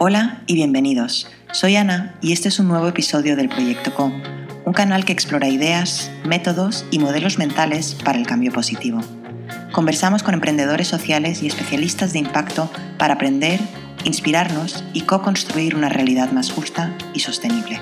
Hola 0.00 0.42
y 0.46 0.54
bienvenidos. 0.54 1.26
Soy 1.50 1.74
Ana 1.74 2.14
y 2.20 2.32
este 2.32 2.46
es 2.46 2.60
un 2.60 2.68
nuevo 2.68 2.86
episodio 2.86 3.34
del 3.34 3.48
Proyecto 3.48 3.92
Co, 3.92 4.12
un 4.64 4.72
canal 4.72 5.04
que 5.04 5.12
explora 5.12 5.48
ideas, 5.48 6.12
métodos 6.24 6.86
y 6.92 7.00
modelos 7.00 7.36
mentales 7.36 7.96
para 8.04 8.16
el 8.16 8.24
cambio 8.24 8.52
positivo. 8.52 9.00
Conversamos 9.72 10.22
con 10.22 10.34
emprendedores 10.34 10.86
sociales 10.86 11.42
y 11.42 11.48
especialistas 11.48 12.12
de 12.12 12.20
impacto 12.20 12.70
para 12.96 13.14
aprender, 13.14 13.58
inspirarnos 14.04 14.84
y 14.92 15.00
co-construir 15.00 15.74
una 15.74 15.88
realidad 15.88 16.30
más 16.30 16.52
justa 16.52 16.96
y 17.12 17.18
sostenible. 17.18 17.80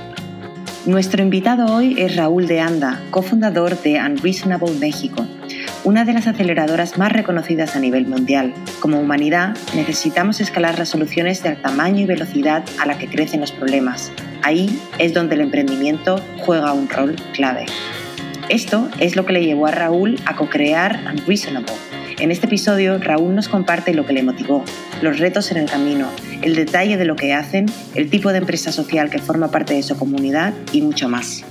Nuestro 0.86 1.22
invitado 1.22 1.66
hoy 1.66 1.96
es 1.98 2.16
Raúl 2.16 2.46
de 2.46 2.60
Anda, 2.60 2.98
cofundador 3.10 3.78
de 3.82 4.00
Unreasonable 4.00 4.72
México, 4.78 5.26
una 5.86 6.04
de 6.04 6.12
las 6.12 6.26
aceleradoras 6.26 6.98
más 6.98 7.12
reconocidas 7.12 7.76
a 7.76 7.78
nivel 7.78 8.08
mundial. 8.08 8.52
Como 8.80 8.98
humanidad, 8.98 9.56
necesitamos 9.76 10.40
escalar 10.40 10.80
las 10.80 10.88
soluciones 10.88 11.44
del 11.44 11.62
tamaño 11.62 12.00
y 12.00 12.06
velocidad 12.06 12.64
a 12.80 12.86
la 12.86 12.98
que 12.98 13.06
crecen 13.06 13.40
los 13.40 13.52
problemas. 13.52 14.10
Ahí 14.42 14.80
es 14.98 15.14
donde 15.14 15.36
el 15.36 15.42
emprendimiento 15.42 16.20
juega 16.44 16.72
un 16.72 16.88
rol 16.88 17.14
clave. 17.32 17.66
Esto 18.48 18.88
es 18.98 19.14
lo 19.14 19.24
que 19.24 19.34
le 19.34 19.44
llevó 19.44 19.68
a 19.68 19.70
Raúl 19.70 20.18
a 20.26 20.34
co-crear 20.34 21.04
Unreasonable. 21.08 21.72
En 22.18 22.32
este 22.32 22.46
episodio, 22.46 22.98
Raúl 22.98 23.36
nos 23.36 23.48
comparte 23.48 23.94
lo 23.94 24.04
que 24.06 24.12
le 24.12 24.24
motivó, 24.24 24.64
los 25.02 25.20
retos 25.20 25.52
en 25.52 25.58
el 25.58 25.70
camino, 25.70 26.08
el 26.42 26.56
detalle 26.56 26.96
de 26.96 27.04
lo 27.04 27.14
que 27.14 27.32
hacen, 27.32 27.66
el 27.94 28.10
tipo 28.10 28.32
de 28.32 28.38
empresa 28.38 28.72
social 28.72 29.08
que 29.08 29.20
forma 29.20 29.52
parte 29.52 29.74
de 29.74 29.84
su 29.84 29.96
comunidad 29.96 30.52
y 30.72 30.82
mucho 30.82 31.08
más. 31.08 31.44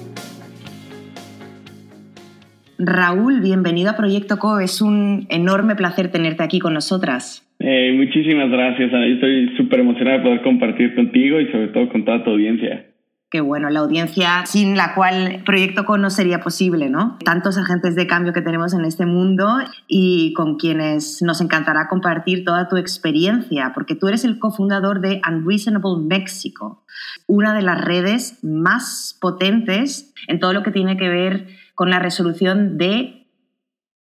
Raúl, 2.78 3.42
bienvenido 3.42 3.92
a 3.92 3.96
Proyecto 3.96 4.38
Co. 4.38 4.60
Es 4.60 4.82
un 4.82 5.28
enorme 5.30 5.76
placer 5.76 6.12
tenerte 6.12 6.44
aquí 6.44 6.60
con 6.60 6.74
nosotras. 6.74 7.48
Eh, 7.60 7.94
muchísimas 7.96 8.50
gracias. 8.50 8.92
Estoy 8.94 9.56
súper 9.56 9.80
emocionada 9.80 10.18
de 10.18 10.24
poder 10.24 10.42
compartir 10.42 10.94
contigo 10.96 11.40
y 11.40 11.52
sobre 11.52 11.70
todo 11.70 11.90
con 11.90 12.04
toda 12.04 12.24
tu 12.24 12.32
audiencia. 12.32 12.86
Qué 13.32 13.42
bueno, 13.42 13.70
la 13.70 13.80
audiencia 13.80 14.46
sin 14.46 14.78
la 14.78 14.94
cual 14.94 15.42
Proyecto 15.46 15.84
Co 15.84 15.98
no 15.98 16.10
sería 16.10 16.40
posible, 16.42 16.90
¿no? 16.90 17.18
Tantos 17.26 17.58
agentes 17.58 17.96
de 17.96 18.08
cambio 18.08 18.34
que 18.34 18.42
tenemos 18.42 18.74
en 18.74 18.86
este 18.86 19.06
mundo 19.06 19.58
y 19.88 20.32
con 20.34 20.58
quienes 20.58 21.22
nos 21.22 21.42
encantará 21.42 21.88
compartir 21.90 22.46
toda 22.46 22.70
tu 22.70 22.78
experiencia, 22.78 23.72
porque 23.74 23.96
tú 23.96 24.08
eres 24.08 24.26
el 24.26 24.38
cofundador 24.38 25.02
de 25.02 25.22
Unreasonable 25.28 26.06
México, 26.08 26.86
una 27.26 27.56
de 27.56 27.64
las 27.64 27.84
redes 27.84 28.40
más 28.44 29.18
potentes 29.20 30.14
en 30.28 30.40
todo 30.40 30.54
lo 30.54 30.64
que 30.64 30.72
tiene 30.72 30.96
que 30.96 31.10
ver 31.10 31.48
con 31.76 31.90
la 31.90 32.00
resolución 32.00 32.78
de 32.78 33.26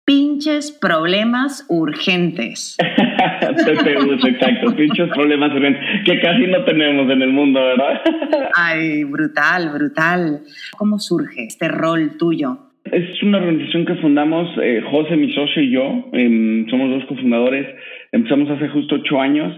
pinches 0.09 0.71
problemas 0.71 1.65
urgentes. 1.69 2.75
exacto, 3.41 4.75
pinches 4.75 5.09
problemas 5.09 5.51
urgentes, 5.53 5.83
que 6.03 6.19
casi 6.19 6.47
no 6.47 6.65
tenemos 6.65 7.11
en 7.11 7.21
el 7.21 7.29
mundo, 7.31 7.61
¿verdad? 7.61 8.01
Ay, 8.55 9.03
brutal, 9.03 9.69
brutal. 9.71 10.41
¿Cómo 10.77 10.97
surge 10.97 11.43
este 11.43 11.67
rol 11.67 12.17
tuyo? 12.17 12.57
Es 12.85 13.21
una 13.21 13.37
organización 13.37 13.85
que 13.85 13.95
fundamos 13.97 14.49
eh, 14.63 14.81
José, 14.89 15.15
mi 15.15 15.31
socio 15.33 15.61
y 15.61 15.71
yo. 15.71 16.09
Em, 16.13 16.67
somos 16.69 16.89
dos 16.89 17.05
cofundadores. 17.05 17.67
Empezamos 18.11 18.49
hace 18.49 18.67
justo 18.69 18.95
ocho 18.95 19.21
años. 19.21 19.53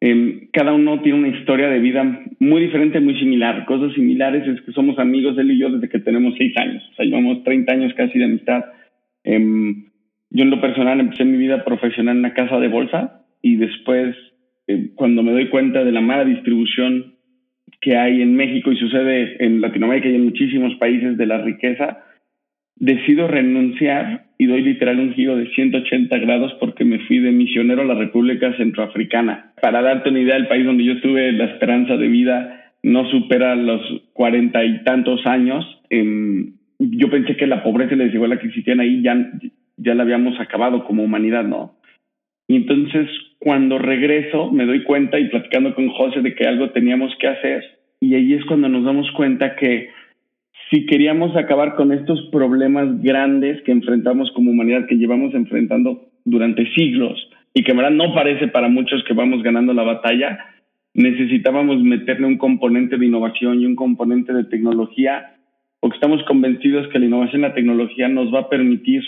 Em, 0.00 0.48
cada 0.52 0.74
uno 0.74 1.00
tiene 1.00 1.18
una 1.18 1.36
historia 1.36 1.68
de 1.68 1.78
vida 1.78 2.04
muy 2.38 2.60
diferente, 2.60 3.00
muy 3.00 3.18
similar. 3.18 3.64
Cosas 3.64 3.94
similares 3.94 4.46
es 4.46 4.60
que 4.60 4.72
somos 4.72 4.98
amigos 4.98 5.38
él 5.38 5.50
y 5.50 5.58
yo 5.58 5.70
desde 5.70 5.88
que 5.88 6.00
tenemos 6.00 6.34
seis 6.36 6.52
años. 6.58 6.86
O 6.92 6.94
sea, 6.94 7.06
llevamos 7.06 7.42
30 7.44 7.72
años 7.72 7.94
casi 7.94 8.18
de 8.18 8.26
amistad. 8.26 8.64
Em, 9.24 9.86
yo 10.30 10.42
en 10.42 10.50
lo 10.50 10.60
personal 10.60 11.00
empecé 11.00 11.24
mi 11.24 11.38
vida 11.38 11.64
profesional 11.64 12.16
en 12.16 12.20
una 12.20 12.34
casa 12.34 12.58
de 12.60 12.68
bolsa 12.68 13.22
y 13.40 13.56
después, 13.56 14.14
eh, 14.66 14.90
cuando 14.94 15.22
me 15.22 15.32
doy 15.32 15.48
cuenta 15.48 15.82
de 15.82 15.92
la 15.92 16.00
mala 16.00 16.24
distribución 16.24 17.14
que 17.80 17.96
hay 17.96 18.20
en 18.20 18.34
México 18.36 18.72
y 18.72 18.76
sucede 18.76 19.42
en 19.44 19.60
Latinoamérica 19.60 20.08
y 20.08 20.14
en 20.14 20.24
muchísimos 20.24 20.74
países 20.76 21.16
de 21.16 21.26
la 21.26 21.38
riqueza, 21.38 22.02
decido 22.76 23.28
renunciar 23.28 24.25
y 24.38 24.46
doy 24.46 24.62
literal 24.62 25.00
un 25.00 25.14
giro 25.14 25.36
de 25.36 25.48
180 25.48 26.18
grados 26.18 26.54
porque 26.60 26.84
me 26.84 26.98
fui 27.00 27.18
de 27.20 27.32
misionero 27.32 27.82
a 27.82 27.86
la 27.86 27.94
República 27.94 28.54
Centroafricana. 28.56 29.52
Para 29.60 29.82
darte 29.82 30.10
una 30.10 30.20
idea, 30.20 30.36
el 30.36 30.48
país 30.48 30.66
donde 30.66 30.84
yo 30.84 30.92
estuve, 30.92 31.32
la 31.32 31.46
esperanza 31.46 31.96
de 31.96 32.08
vida 32.08 32.72
no 32.82 33.08
supera 33.10 33.56
los 33.56 33.80
cuarenta 34.12 34.64
y 34.64 34.84
tantos 34.84 35.26
años. 35.26 35.64
Em, 35.90 36.54
yo 36.78 37.10
pensé 37.10 37.36
que 37.36 37.46
la 37.46 37.62
pobreza 37.62 37.94
y 37.94 37.98
la 37.98 38.04
desigualdad 38.04 38.38
que 38.38 38.48
existían 38.48 38.80
ahí 38.80 39.02
ya, 39.02 39.32
ya 39.76 39.94
la 39.94 40.02
habíamos 40.02 40.38
acabado 40.38 40.84
como 40.84 41.02
humanidad, 41.02 41.44
¿no? 41.44 41.76
Y 42.48 42.56
entonces 42.56 43.08
cuando 43.38 43.78
regreso 43.78 44.52
me 44.52 44.66
doy 44.66 44.82
cuenta 44.82 45.18
y 45.18 45.28
platicando 45.28 45.74
con 45.74 45.88
José 45.88 46.20
de 46.20 46.34
que 46.34 46.46
algo 46.46 46.70
teníamos 46.70 47.14
que 47.18 47.28
hacer 47.28 47.64
y 48.00 48.14
ahí 48.14 48.34
es 48.34 48.44
cuando 48.44 48.68
nos 48.68 48.84
damos 48.84 49.10
cuenta 49.12 49.56
que 49.56 49.90
si 50.70 50.86
queríamos 50.86 51.36
acabar 51.36 51.76
con 51.76 51.92
estos 51.92 52.20
problemas 52.32 53.00
grandes 53.02 53.62
que 53.62 53.72
enfrentamos 53.72 54.30
como 54.32 54.50
humanidad, 54.50 54.86
que 54.86 54.96
llevamos 54.96 55.34
enfrentando 55.34 56.08
durante 56.24 56.66
siglos 56.74 57.18
y 57.54 57.62
que 57.62 57.70
en 57.70 57.76
verdad 57.76 57.92
no 57.92 58.14
parece 58.14 58.48
para 58.48 58.68
muchos 58.68 59.04
que 59.04 59.14
vamos 59.14 59.42
ganando 59.42 59.72
la 59.72 59.84
batalla, 59.84 60.38
necesitábamos 60.94 61.82
meterle 61.82 62.26
un 62.26 62.38
componente 62.38 62.98
de 62.98 63.06
innovación 63.06 63.60
y 63.60 63.66
un 63.66 63.76
componente 63.76 64.32
de 64.32 64.44
tecnología, 64.44 65.36
porque 65.80 65.96
estamos 65.96 66.22
convencidos 66.24 66.88
que 66.88 66.98
la 66.98 67.06
innovación 67.06 67.42
y 67.42 67.44
la 67.44 67.54
tecnología 67.54 68.08
nos 68.08 68.34
va 68.34 68.40
a 68.40 68.48
permitir 68.48 69.02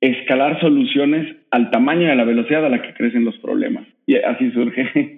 escalar 0.00 0.60
soluciones 0.60 1.36
al 1.50 1.70
tamaño 1.70 2.02
y 2.02 2.10
a 2.10 2.14
la 2.14 2.24
velocidad 2.24 2.64
a 2.64 2.70
la 2.70 2.82
que 2.82 2.94
crecen 2.94 3.24
los 3.24 3.38
problemas. 3.38 3.86
Y 4.06 4.16
así 4.16 4.50
surge. 4.50 5.17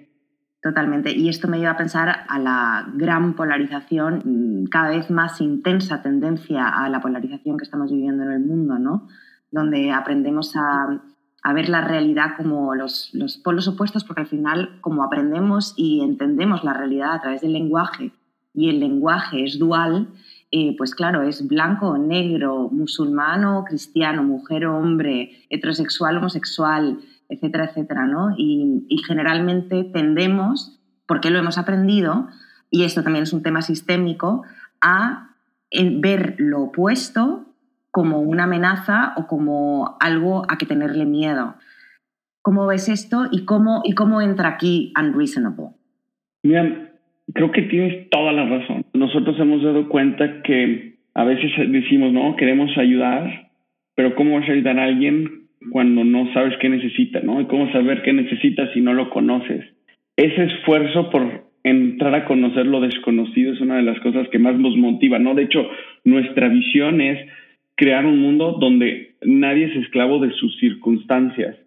Totalmente. 0.61 1.11
Y 1.17 1.27
esto 1.27 1.47
me 1.47 1.57
lleva 1.57 1.71
a 1.71 1.77
pensar 1.77 2.25
a 2.27 2.37
la 2.37 2.87
gran 2.93 3.35
polarización, 3.35 4.21
mm, 4.23 4.65
cada 4.65 4.89
vez 4.89 5.09
más 5.09 5.41
intensa 5.41 6.03
tendencia 6.03 6.67
a 6.67 6.87
la 6.89 7.01
polarización 7.01 7.57
que 7.57 7.63
estamos 7.63 7.91
viviendo 7.91 8.23
en 8.23 8.31
el 8.31 8.45
mundo, 8.45 8.77
¿no? 8.77 9.07
Donde 9.49 9.91
aprendemos 9.91 10.55
a, 10.55 11.01
ver 11.53 11.69
la 11.69 11.81
realidad 11.81 12.35
como 12.37 12.75
los, 12.75 13.09
los 13.13 13.37
polos 13.37 13.67
opuestos, 13.67 14.03
porque 14.03 14.21
al 14.21 14.27
final, 14.27 14.77
como 14.81 15.03
aprendemos 15.03 15.73
y 15.75 16.01
entendemos 16.01 16.63
la 16.63 16.73
realidad 16.73 17.13
a 17.13 17.21
través 17.21 17.41
del 17.41 17.53
lenguaje, 17.53 18.11
y 18.53 18.69
el 18.69 18.79
lenguaje 18.79 19.43
es 19.43 19.57
dual, 19.57 20.09
eh, 20.51 20.75
pues 20.77 20.93
claro, 20.93 21.21
es 21.21 21.47
blanco 21.47 21.97
negro, 21.97 22.69
musulmano 22.71 23.63
cristiano, 23.65 24.21
mujer 24.21 24.65
hombre, 24.65 25.45
heterosexual 25.49 26.17
homosexual, 26.17 26.99
etcétera, 27.31 27.65
etcétera, 27.65 28.05
¿no? 28.05 28.35
Y, 28.37 28.85
generalmente 29.07 29.83
tendemos, 29.85 30.79
porque 31.07 31.31
lo 31.31 31.39
hemos 31.39 31.57
aprendido, 31.57 32.27
y 32.69 32.83
esto 32.83 33.03
también 33.03 33.23
es 33.23 33.33
un 33.33 33.41
tema 33.41 33.61
sistémico, 33.61 34.43
a 34.81 35.29
ver 35.99 36.35
lo 36.37 36.63
opuesto 36.63 37.45
como 37.89 38.19
una 38.19 38.43
amenaza 38.43 39.13
o 39.17 39.27
como 39.27 39.97
algo 39.99 40.43
a 40.49 40.57
que 40.57 40.65
tenerle 40.65 41.05
miedo. 41.05 41.55
¿Cómo 42.41 42.67
ves 42.67 42.89
esto 42.89 43.27
y 43.31 43.45
cómo, 43.45 43.81
y 43.85 43.93
cómo 43.93 44.21
entra 44.21 44.49
aquí 44.49 44.93
Unreasonable? 44.99 45.69
Mira, 46.43 46.91
creo 47.33 47.51
que 47.51 47.63
tienes 47.63 48.09
toda 48.09 48.31
la 48.31 48.45
razón. 48.45 48.85
Nosotros 48.93 49.37
hemos 49.39 49.63
dado 49.63 49.87
cuenta 49.89 50.41
que 50.41 50.97
a 51.13 51.23
veces 51.23 51.51
decimos, 51.71 52.11
no, 52.11 52.35
queremos 52.35 52.71
ayudar, 52.77 53.51
pero 53.95 54.15
¿cómo 54.15 54.39
vas 54.39 54.49
a 54.49 54.53
ayudar 54.53 54.79
a 54.79 54.85
alguien 54.85 55.40
cuando 55.69 56.03
no 56.03 56.31
sabes 56.33 56.57
qué 56.59 56.69
necesita, 56.69 57.19
no? 57.21 57.41
Y 57.41 57.45
cómo 57.45 57.71
saber 57.71 58.01
qué 58.01 58.13
necesita 58.13 58.71
si 58.73 58.81
no 58.81 58.93
lo 58.93 59.09
conoces. 59.09 59.65
Ese 60.15 60.43
esfuerzo 60.43 61.09
por 61.09 61.51
entrar 61.63 62.15
a 62.15 62.25
conocer 62.25 62.65
lo 62.65 62.81
desconocido 62.81 63.53
es 63.53 63.61
una 63.61 63.77
de 63.77 63.83
las 63.83 63.99
cosas 63.99 64.27
que 64.29 64.39
más 64.39 64.57
nos 64.57 64.75
motiva, 64.75 65.19
¿no? 65.19 65.35
De 65.35 65.43
hecho, 65.43 65.69
nuestra 66.03 66.47
visión 66.49 67.01
es 67.01 67.19
crear 67.75 68.05
un 68.05 68.19
mundo 68.19 68.57
donde 68.59 69.15
nadie 69.21 69.65
es 69.65 69.75
esclavo 69.75 70.19
de 70.19 70.31
sus 70.31 70.57
circunstancias. 70.59 71.57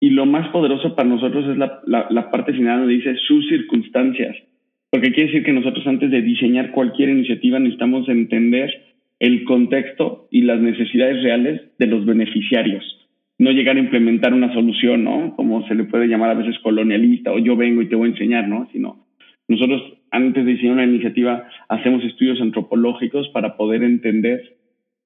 Y 0.00 0.10
lo 0.10 0.26
más 0.26 0.48
poderoso 0.48 0.94
para 0.94 1.08
nosotros 1.08 1.48
es 1.48 1.56
la, 1.56 1.80
la, 1.86 2.06
la 2.10 2.30
parte 2.30 2.52
final 2.52 2.80
donde 2.80 2.94
dice 2.94 3.16
sus 3.26 3.48
circunstancias 3.48 4.36
porque 4.90 5.12
quiere 5.12 5.30
decir 5.30 5.44
que 5.44 5.52
nosotros 5.52 5.86
antes 5.86 6.10
de 6.10 6.22
diseñar 6.22 6.70
cualquier 6.70 7.10
iniciativa 7.10 7.58
necesitamos 7.58 8.08
entender 8.08 8.70
el 9.18 9.44
contexto 9.44 10.28
y 10.30 10.42
las 10.42 10.60
necesidades 10.60 11.22
reales 11.22 11.60
de 11.78 11.86
los 11.86 12.04
beneficiarios. 12.04 13.05
No 13.38 13.50
llegar 13.50 13.76
a 13.76 13.80
implementar 13.80 14.32
una 14.32 14.52
solución, 14.54 15.04
¿no? 15.04 15.34
Como 15.36 15.66
se 15.68 15.74
le 15.74 15.84
puede 15.84 16.08
llamar 16.08 16.30
a 16.30 16.34
veces 16.34 16.58
colonialista 16.60 17.32
o 17.32 17.38
yo 17.38 17.56
vengo 17.56 17.82
y 17.82 17.88
te 17.88 17.96
voy 17.96 18.08
a 18.08 18.12
enseñar, 18.12 18.48
¿no? 18.48 18.68
Sino 18.72 19.06
nosotros 19.48 19.82
antes 20.10 20.44
de 20.44 20.52
diseñar 20.52 20.74
una 20.74 20.84
iniciativa 20.84 21.48
hacemos 21.68 22.02
estudios 22.04 22.40
antropológicos 22.40 23.28
para 23.28 23.56
poder 23.56 23.82
entender 23.82 24.56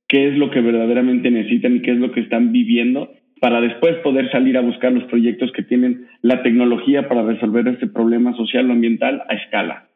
qué 0.07 0.29
es 0.29 0.39
lo 0.39 0.51
que 0.51 0.61
verdaderamente 0.61 1.31
necesitan 1.31 1.77
y 1.77 1.83
qué 1.83 1.93
es 1.93 1.99
lo 1.99 2.13
que 2.13 2.21
están 2.21 2.53
viviendo 2.53 3.13
para 3.41 3.61
después 3.61 3.97
poder 3.99 4.31
salir 4.31 4.57
a 4.57 4.61
buscar 4.61 4.93
los 4.93 5.05
proyectos 5.05 5.51
que 5.53 5.63
tienen 5.63 6.07
la 6.21 6.43
tecnología 6.43 7.09
para 7.09 7.23
resolver 7.23 7.67
este 7.69 7.87
problema 7.87 8.37
social 8.37 8.69
o 8.69 8.73
ambiental 8.73 9.23
a 9.29 9.35
escala. 9.35 9.89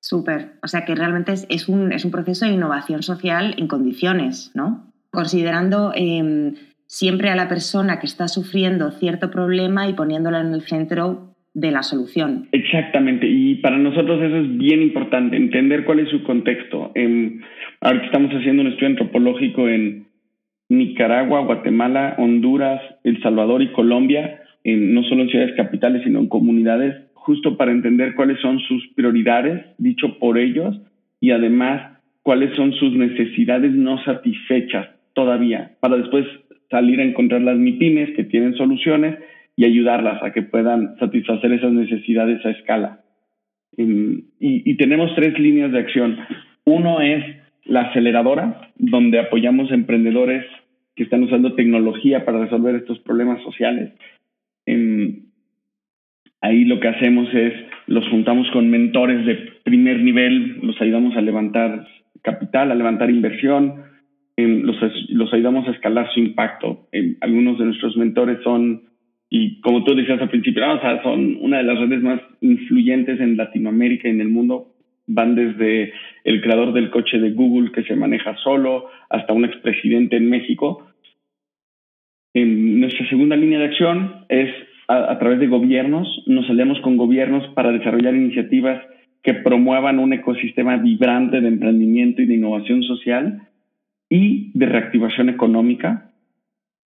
Súper. 0.00 0.52
O 0.62 0.68
sea 0.68 0.84
que 0.84 0.94
realmente 0.94 1.32
es, 1.32 1.68
un, 1.68 1.92
es, 1.92 2.04
un, 2.04 2.10
proceso 2.10 2.46
de 2.46 2.52
innovación 2.52 3.02
social 3.02 3.54
en 3.56 3.66
condiciones, 3.66 4.52
¿no? 4.54 4.92
Considerando 5.10 5.92
em, 5.94 6.54
siempre 6.94 7.28
a 7.28 7.34
la 7.34 7.48
persona 7.48 7.98
que 7.98 8.06
está 8.06 8.28
sufriendo 8.28 8.92
cierto 8.92 9.28
problema 9.28 9.88
y 9.88 9.94
poniéndola 9.94 10.40
en 10.40 10.54
el 10.54 10.60
centro 10.60 11.34
de 11.52 11.72
la 11.72 11.82
solución. 11.82 12.48
Exactamente, 12.52 13.26
y 13.28 13.56
para 13.56 13.78
nosotros 13.78 14.22
eso 14.22 14.36
es 14.36 14.56
bien 14.58 14.80
importante, 14.80 15.36
entender 15.36 15.84
cuál 15.84 15.98
es 15.98 16.08
su 16.08 16.22
contexto. 16.22 16.92
Eh, 16.94 17.40
ahora 17.80 18.04
estamos 18.04 18.30
haciendo 18.30 18.62
un 18.62 18.68
estudio 18.68 18.90
antropológico 18.90 19.68
en 19.68 20.06
Nicaragua, 20.68 21.40
Guatemala, 21.40 22.14
Honduras, 22.18 22.80
El 23.02 23.20
Salvador 23.22 23.60
y 23.62 23.72
Colombia, 23.72 24.42
en, 24.62 24.94
no 24.94 25.02
solo 25.02 25.22
en 25.22 25.30
ciudades 25.30 25.56
capitales, 25.56 26.02
sino 26.04 26.20
en 26.20 26.28
comunidades, 26.28 26.94
justo 27.14 27.56
para 27.56 27.72
entender 27.72 28.14
cuáles 28.14 28.40
son 28.40 28.60
sus 28.60 28.86
prioridades, 28.94 29.64
dicho 29.78 30.16
por 30.20 30.38
ellos, 30.38 30.80
y 31.18 31.32
además 31.32 31.98
cuáles 32.22 32.54
son 32.54 32.72
sus 32.74 32.92
necesidades 32.92 33.72
no 33.72 34.02
satisfechas 34.04 34.88
todavía, 35.12 35.72
para 35.80 35.96
después 35.96 36.26
salir 36.74 37.00
a 37.00 37.04
encontrar 37.04 37.40
las 37.42 37.56
MIPIMES 37.56 38.16
que 38.16 38.24
tienen 38.24 38.54
soluciones 38.54 39.16
y 39.54 39.64
ayudarlas 39.64 40.20
a 40.24 40.32
que 40.32 40.42
puedan 40.42 40.96
satisfacer 40.98 41.52
esas 41.52 41.72
necesidades 41.72 42.44
a 42.44 42.50
escala. 42.50 43.00
Y, 43.76 44.24
y 44.40 44.76
tenemos 44.76 45.14
tres 45.14 45.38
líneas 45.38 45.70
de 45.70 45.78
acción. 45.78 46.18
Uno 46.64 47.00
es 47.00 47.24
la 47.64 47.82
aceleradora, 47.82 48.72
donde 48.76 49.20
apoyamos 49.20 49.70
emprendedores 49.70 50.44
que 50.96 51.04
están 51.04 51.22
usando 51.22 51.54
tecnología 51.54 52.24
para 52.24 52.40
resolver 52.40 52.74
estos 52.74 52.98
problemas 53.00 53.40
sociales. 53.42 53.92
ahí 56.40 56.64
lo 56.64 56.80
que 56.80 56.88
hacemos 56.88 57.32
es 57.32 57.52
los 57.86 58.08
juntamos 58.08 58.50
con 58.50 58.68
mentores 58.68 59.24
de 59.26 59.34
primer 59.62 60.00
nivel, 60.00 60.58
los 60.62 60.80
ayudamos 60.80 61.16
a 61.16 61.20
levantar 61.20 61.86
capital, 62.22 62.72
a 62.72 62.74
levantar 62.74 63.10
inversión, 63.10 63.83
los, 64.36 65.32
ayudamos 65.32 65.68
a 65.68 65.72
escalar 65.72 66.12
su 66.12 66.20
impacto. 66.20 66.88
algunos 67.20 67.58
de 67.58 67.66
nuestros 67.66 67.96
mentores 67.96 68.38
son, 68.42 68.82
y 69.30 69.60
como 69.60 69.84
tú 69.84 69.94
decías 69.94 70.20
al 70.20 70.30
principio, 70.30 70.62
sea, 70.80 71.02
son 71.02 71.38
una 71.40 71.58
de 71.58 71.64
las 71.64 71.78
redes 71.78 72.02
más 72.02 72.20
influyentes 72.40 73.20
en 73.20 73.36
Latinoamérica 73.36 74.08
y 74.08 74.12
en 74.12 74.20
el 74.20 74.28
mundo. 74.28 74.72
Van 75.06 75.34
desde 75.34 75.92
el 76.24 76.40
creador 76.40 76.72
del 76.72 76.90
coche 76.90 77.18
de 77.18 77.32
Google 77.32 77.72
que 77.72 77.84
se 77.84 77.94
maneja 77.94 78.36
solo 78.38 78.86
hasta 79.10 79.32
un 79.32 79.44
expresidente 79.44 80.16
en 80.16 80.30
México. 80.30 80.86
Nuestra 82.34 83.08
segunda 83.08 83.36
línea 83.36 83.58
de 83.58 83.66
acción 83.66 84.24
es 84.28 84.50
a, 84.88 85.12
a 85.12 85.18
través 85.18 85.38
de 85.40 85.46
gobiernos. 85.46 86.08
Nos 86.26 86.48
aliamos 86.48 86.80
con 86.80 86.96
gobiernos 86.96 87.46
para 87.54 87.70
desarrollar 87.70 88.14
iniciativas 88.14 88.82
que 89.22 89.34
promuevan 89.34 89.98
un 89.98 90.12
ecosistema 90.14 90.78
vibrante 90.78 91.40
de 91.40 91.48
emprendimiento 91.48 92.22
y 92.22 92.26
de 92.26 92.34
innovación 92.34 92.82
social 92.82 93.48
y 94.14 94.52
de 94.54 94.66
reactivación 94.66 95.28
económica. 95.28 96.12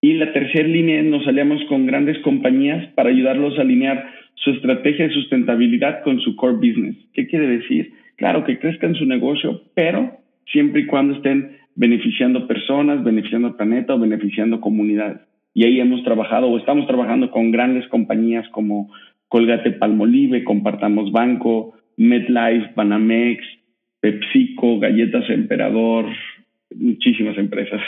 Y 0.01 0.15
la 0.15 0.33
tercera 0.33 0.67
línea 0.67 1.03
nos 1.03 1.27
aliamos 1.27 1.63
con 1.69 1.85
grandes 1.85 2.19
compañías 2.21 2.87
para 2.95 3.11
ayudarlos 3.11 3.59
a 3.59 3.61
alinear 3.61 4.11
su 4.35 4.51
estrategia 4.53 5.07
de 5.07 5.13
sustentabilidad 5.13 6.03
con 6.05 6.21
su 6.21 6.37
core 6.37 6.55
business. 6.55 6.97
¿Qué 7.13 7.27
quiere 7.27 7.47
decir? 7.47 7.93
Claro, 8.17 8.45
que 8.45 8.59
crezcan 8.59 8.95
su 8.95 9.05
negocio, 9.05 9.61
pero 9.75 10.11
siempre 10.51 10.81
y 10.81 10.87
cuando 10.87 11.17
estén 11.17 11.59
beneficiando 11.75 12.47
personas, 12.47 13.05
beneficiando 13.05 13.49
al 13.49 13.57
planeta 13.57 13.95
o 13.95 13.99
beneficiando 13.99 14.63
comunidades. 14.63 15.21
Y 15.53 15.65
ahí 15.65 15.81
hemos 15.81 16.03
trabajado 16.05 16.47
o 16.47 16.57
estamos 16.57 16.87
trabajando 16.87 17.31
con 17.31 17.51
grandes 17.51 17.87
compañías 17.89 18.49
como 18.53 18.91
Colgate 19.29 19.73
Palmolive, 19.73 20.45
Compartamos 20.45 21.13
Banco, 21.13 21.75
MedLife, 21.99 22.73
Banamex, 22.75 23.45
PepsiCo, 24.01 24.79
Galletas 24.79 25.29
Emperador, 25.29 26.07
muchísimas 26.75 27.37
empresas. 27.39 27.81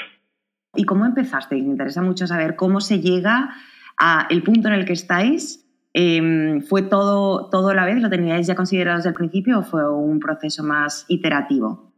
¿Y 0.75 0.85
cómo 0.85 1.05
empezaste? 1.05 1.57
Me 1.57 1.63
interesa 1.63 2.03
mucho 2.03 2.27
saber 2.27 2.57
cómo 2.57 2.81
se 2.81 3.01
llega 3.01 3.51
a 3.99 4.27
el 4.31 4.43
punto 4.43 4.69
en 4.69 4.75
el 4.75 4.85
que 4.85 4.93
estáis. 4.93 5.67
Em, 5.93 6.61
¿Fue 6.61 6.83
todo, 6.83 7.51
todo 7.51 7.71
a 7.71 7.75
la 7.75 7.85
vez? 7.85 8.01
¿Lo 8.01 8.09
teníais 8.09 8.47
ya 8.47 8.55
considerado 8.55 8.99
desde 8.99 9.11
el 9.11 9.17
principio 9.17 9.59
o 9.59 9.63
fue 9.63 9.93
un 9.93 10.21
proceso 10.21 10.63
más 10.63 11.05
iterativo? 11.09 11.91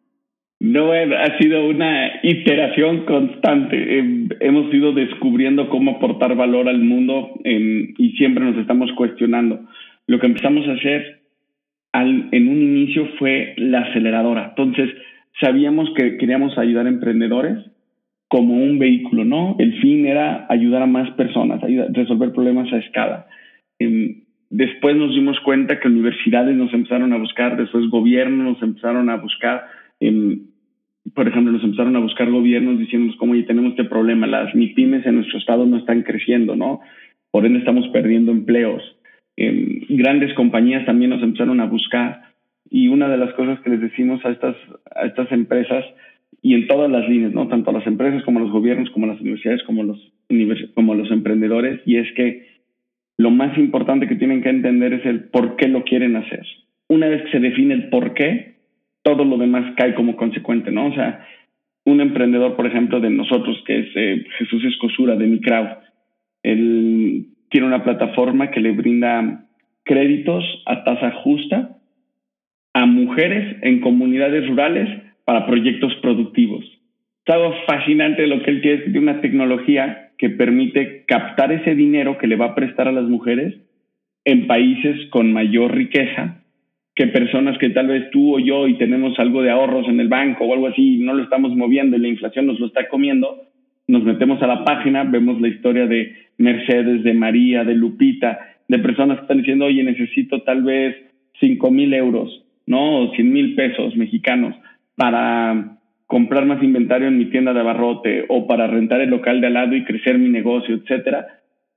No, 0.60 0.92
ha 0.92 1.38
sido 1.38 1.66
una 1.68 2.20
iteración 2.22 3.04
constante. 3.04 3.98
Em, 3.98 4.28
hemos 4.40 4.72
ido 4.72 4.92
descubriendo 4.92 5.68
cómo 5.68 5.96
aportar 5.96 6.36
valor 6.36 6.68
al 6.68 6.78
mundo 6.78 7.32
em, 7.44 7.92
y 7.98 8.12
siempre 8.12 8.44
nos 8.44 8.56
estamos 8.56 8.90
cuestionando. 8.92 9.60
Lo 10.06 10.20
que 10.20 10.26
empezamos 10.26 10.66
a 10.68 10.72
hacer 10.74 11.22
al, 11.92 12.28
en 12.30 12.48
un 12.48 12.62
inicio 12.62 13.08
fue 13.18 13.54
la 13.56 13.80
aceleradora. 13.80 14.54
Entonces, 14.56 14.88
sabíamos 15.40 15.90
que 15.96 16.16
queríamos 16.16 16.56
ayudar 16.58 16.86
a 16.86 16.90
emprendedores 16.90 17.58
como 18.28 18.54
un 18.54 18.78
vehículo, 18.78 19.24
¿no? 19.24 19.56
El 19.58 19.78
fin 19.80 20.06
era 20.06 20.46
ayudar 20.48 20.82
a 20.82 20.86
más 20.86 21.10
personas, 21.10 21.60
resolver 21.90 22.32
problemas 22.32 22.72
a 22.72 22.78
escala. 22.78 23.26
Em, 23.78 24.22
después 24.48 24.96
nos 24.96 25.14
dimos 25.14 25.38
cuenta 25.40 25.78
que 25.78 25.88
universidades 25.88 26.56
nos 26.56 26.72
empezaron 26.72 27.12
a 27.12 27.18
buscar, 27.18 27.58
después 27.58 27.90
gobiernos 27.90 28.54
nos 28.54 28.62
empezaron 28.62 29.10
a 29.10 29.16
buscar, 29.16 29.66
em, 30.00 30.46
por 31.14 31.28
ejemplo, 31.28 31.52
nos 31.52 31.62
empezaron 31.62 31.94
a 31.96 32.00
buscar 32.00 32.30
gobiernos 32.30 32.78
diciéndonos 32.78 33.16
como, 33.16 33.32
oye, 33.32 33.42
tenemos 33.42 33.72
este 33.72 33.84
problema, 33.84 34.26
las 34.26 34.54
MIPIMES 34.54 35.04
en 35.04 35.16
nuestro 35.16 35.38
estado 35.38 35.66
no 35.66 35.76
están 35.76 36.02
creciendo, 36.02 36.56
¿no? 36.56 36.80
Por 37.30 37.44
ende 37.44 37.58
estamos 37.58 37.86
perdiendo 37.88 38.32
empleos. 38.32 38.82
Em, 39.36 39.80
grandes 39.90 40.32
compañías 40.34 40.86
también 40.86 41.10
nos 41.10 41.22
empezaron 41.22 41.60
a 41.60 41.66
buscar 41.66 42.21
y 42.72 42.88
una 42.88 43.06
de 43.06 43.18
las 43.18 43.34
cosas 43.34 43.60
que 43.60 43.68
les 43.68 43.82
decimos 43.82 44.24
a 44.24 44.30
estas, 44.30 44.56
a 44.96 45.04
estas 45.04 45.30
empresas 45.30 45.84
y 46.40 46.54
en 46.54 46.66
todas 46.66 46.90
las 46.90 47.06
líneas, 47.06 47.34
¿no? 47.34 47.46
tanto 47.46 47.68
a 47.68 47.74
las 47.74 47.86
empresas 47.86 48.22
como 48.24 48.38
a 48.38 48.42
los 48.42 48.50
gobiernos, 48.50 48.88
como 48.90 49.04
a 49.04 49.10
las 49.10 49.20
universidades, 49.20 49.62
como 49.64 49.82
a 49.82 49.84
los, 49.84 50.12
como 50.74 50.94
los 50.94 51.10
emprendedores, 51.10 51.82
y 51.84 51.98
es 51.98 52.10
que 52.14 52.46
lo 53.18 53.30
más 53.30 53.58
importante 53.58 54.08
que 54.08 54.16
tienen 54.16 54.42
que 54.42 54.48
entender 54.48 54.94
es 54.94 55.04
el 55.04 55.24
por 55.24 55.56
qué 55.56 55.68
lo 55.68 55.84
quieren 55.84 56.16
hacer. 56.16 56.46
Una 56.88 57.08
vez 57.08 57.24
que 57.24 57.32
se 57.32 57.40
define 57.40 57.74
el 57.74 57.90
por 57.90 58.14
qué, 58.14 58.54
todo 59.02 59.22
lo 59.26 59.36
demás 59.36 59.74
cae 59.76 59.94
como 59.94 60.16
consecuente, 60.16 60.70
¿no? 60.70 60.86
O 60.86 60.94
sea, 60.94 61.26
un 61.84 62.00
emprendedor, 62.00 62.56
por 62.56 62.66
ejemplo, 62.66 63.00
de 63.00 63.10
nosotros, 63.10 63.62
que 63.66 63.80
es 63.80 63.86
eh, 63.96 64.24
Jesús 64.38 64.64
Escosura 64.64 65.14
de 65.16 65.26
Microwd, 65.26 65.76
él 66.42 67.26
tiene 67.50 67.66
una 67.66 67.84
plataforma 67.84 68.50
que 68.50 68.60
le 68.60 68.72
brinda 68.72 69.44
créditos 69.84 70.42
a 70.64 70.84
tasa 70.84 71.10
justa 71.22 71.76
a 72.74 72.86
mujeres 72.86 73.56
en 73.62 73.80
comunidades 73.80 74.48
rurales 74.48 74.88
para 75.24 75.46
proyectos 75.46 75.94
productivos. 75.96 76.64
Es 77.24 77.34
algo 77.34 77.54
fascinante 77.66 78.26
lo 78.26 78.42
que 78.42 78.50
él 78.50 78.62
tiene, 78.62 78.84
es 78.84 78.96
una 78.96 79.20
tecnología 79.20 80.10
que 80.18 80.30
permite 80.30 81.04
captar 81.06 81.52
ese 81.52 81.74
dinero 81.74 82.18
que 82.18 82.26
le 82.26 82.36
va 82.36 82.46
a 82.46 82.54
prestar 82.54 82.88
a 82.88 82.92
las 82.92 83.04
mujeres 83.04 83.54
en 84.24 84.46
países 84.46 85.08
con 85.10 85.32
mayor 85.32 85.74
riqueza 85.74 86.42
que 86.94 87.06
personas 87.06 87.56
que 87.58 87.70
tal 87.70 87.86
vez 87.86 88.10
tú 88.10 88.36
o 88.36 88.38
yo 88.38 88.68
y 88.68 88.76
tenemos 88.76 89.18
algo 89.18 89.42
de 89.42 89.50
ahorros 89.50 89.88
en 89.88 90.00
el 90.00 90.08
banco 90.08 90.44
o 90.44 90.52
algo 90.52 90.66
así, 90.66 90.98
no 90.98 91.14
lo 91.14 91.22
estamos 91.22 91.56
moviendo 91.56 91.96
y 91.96 92.00
la 92.00 92.08
inflación 92.08 92.46
nos 92.46 92.60
lo 92.60 92.66
está 92.66 92.88
comiendo, 92.88 93.48
nos 93.88 94.04
metemos 94.04 94.42
a 94.42 94.46
la 94.46 94.64
página, 94.64 95.04
vemos 95.04 95.40
la 95.40 95.48
historia 95.48 95.86
de 95.86 96.14
Mercedes, 96.36 97.02
de 97.02 97.14
María, 97.14 97.64
de 97.64 97.74
Lupita, 97.74 98.56
de 98.68 98.78
personas 98.78 99.18
que 99.18 99.22
están 99.22 99.38
diciendo, 99.38 99.66
oye, 99.66 99.82
necesito 99.82 100.42
tal 100.42 100.62
vez 100.62 100.96
5 101.40 101.70
mil 101.70 101.94
euros, 101.94 102.41
¿no? 102.66 103.00
O 103.00 103.14
100 103.14 103.32
mil 103.32 103.54
pesos 103.54 103.96
mexicanos 103.96 104.54
para 104.96 105.78
comprar 106.06 106.44
más 106.44 106.62
inventario 106.62 107.08
en 107.08 107.18
mi 107.18 107.26
tienda 107.26 107.52
de 107.52 107.60
abarrote 107.60 108.26
o 108.28 108.46
para 108.46 108.66
rentar 108.66 109.00
el 109.00 109.10
local 109.10 109.40
de 109.40 109.46
al 109.46 109.54
lado 109.54 109.74
y 109.74 109.84
crecer 109.84 110.18
mi 110.18 110.28
negocio, 110.28 110.74
etcétera. 110.74 111.26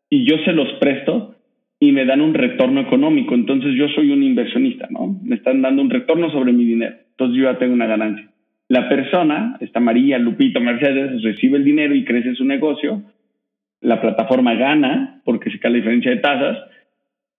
Y 0.10 0.26
yo 0.26 0.38
se 0.44 0.52
los 0.52 0.74
presto 0.74 1.36
y 1.80 1.92
me 1.92 2.06
dan 2.06 2.22
un 2.22 2.34
retorno 2.34 2.82
económico. 2.82 3.34
Entonces 3.36 3.74
yo 3.76 3.88
soy 3.90 4.12
un 4.12 4.24
inversionista, 4.24 4.88
¿no? 4.90 5.20
Me 5.24 5.36
están 5.36 5.62
dando 5.62 5.82
un 5.82 5.90
retorno 5.90 6.30
sobre 6.32 6.54
mi 6.54 6.66
dinero. 6.66 6.96
Entonces 7.12 7.38
yo 7.38 7.52
ya 7.52 7.58
tengo 7.58 7.74
una 7.74 7.88
ganancia. 7.88 8.30
La 8.68 8.90
persona, 8.90 9.58
esta 9.60 9.80
María, 9.80 10.18
Lupito, 10.18 10.60
Mercedes, 10.60 11.22
recibe 11.22 11.58
el 11.58 11.64
dinero 11.64 11.94
y 11.94 12.04
crece 12.04 12.34
su 12.36 12.46
negocio. 12.46 13.04
La 13.82 14.02
plataforma 14.02 14.56
gana 14.56 15.22
porque 15.24 15.52
se 15.52 15.60
cae 15.60 15.72
la 15.72 15.78
diferencia 15.78 16.12
de 16.12 16.18
tasas. 16.18 16.58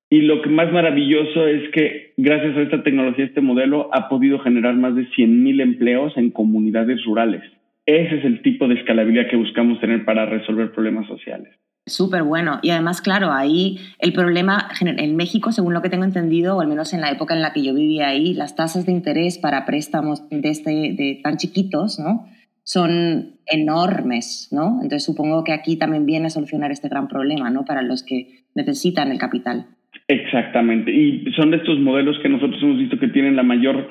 Y 0.08 0.20
lo 0.22 0.40
que 0.40 0.48
más 0.48 0.72
maravilloso 0.72 1.46
es 1.48 1.68
que 1.72 2.12
gracias 2.16 2.56
a 2.56 2.62
esta 2.62 2.82
tecnología, 2.82 3.24
este 3.24 3.40
modelo 3.40 3.90
ha 3.92 4.08
podido 4.08 4.38
generar 4.38 4.76
más 4.76 4.94
de 4.94 5.08
100.000 5.08 5.60
empleos 5.60 6.16
en 6.16 6.30
comunidades 6.30 7.04
rurales. 7.04 7.42
Ese 7.86 8.18
es 8.18 8.24
el 8.24 8.42
tipo 8.42 8.68
de 8.68 8.74
escalabilidad 8.74 9.28
que 9.28 9.36
buscamos 9.36 9.80
tener 9.80 10.04
para 10.04 10.26
resolver 10.26 10.72
problemas 10.72 11.06
sociales. 11.08 11.52
Súper 11.88 12.24
bueno. 12.24 12.58
Y 12.62 12.70
además, 12.70 13.00
claro, 13.00 13.30
ahí 13.32 13.78
el 14.00 14.12
problema 14.12 14.68
en 14.80 15.14
México, 15.14 15.52
según 15.52 15.72
lo 15.72 15.82
que 15.82 15.88
tengo 15.88 16.04
entendido, 16.04 16.56
o 16.56 16.60
al 16.60 16.66
menos 16.66 16.92
en 16.92 17.00
la 17.00 17.10
época 17.10 17.34
en 17.34 17.42
la 17.42 17.52
que 17.52 17.62
yo 17.62 17.74
vivía 17.74 18.08
ahí, 18.08 18.34
las 18.34 18.56
tasas 18.56 18.86
de 18.86 18.92
interés 18.92 19.38
para 19.38 19.64
préstamos 19.66 20.28
de, 20.28 20.48
este, 20.48 20.70
de 20.70 21.20
tan 21.22 21.36
chiquitos, 21.36 22.00
¿no? 22.00 22.26
Son 22.64 23.38
enormes, 23.46 24.48
¿no? 24.50 24.80
Entonces 24.82 25.04
supongo 25.04 25.44
que 25.44 25.52
aquí 25.52 25.76
también 25.76 26.06
viene 26.06 26.26
a 26.26 26.30
solucionar 26.30 26.72
este 26.72 26.88
gran 26.88 27.06
problema, 27.06 27.50
¿no? 27.50 27.64
Para 27.64 27.82
los 27.82 28.02
que 28.02 28.46
necesitan 28.56 29.12
el 29.12 29.18
capital. 29.18 29.75
Exactamente. 30.08 30.92
Y 30.92 31.24
son 31.32 31.50
de 31.50 31.58
estos 31.58 31.78
modelos 31.78 32.18
que 32.20 32.28
nosotros 32.28 32.62
hemos 32.62 32.78
visto 32.78 32.98
que 32.98 33.08
tienen 33.08 33.36
la 33.36 33.42
mayor 33.42 33.88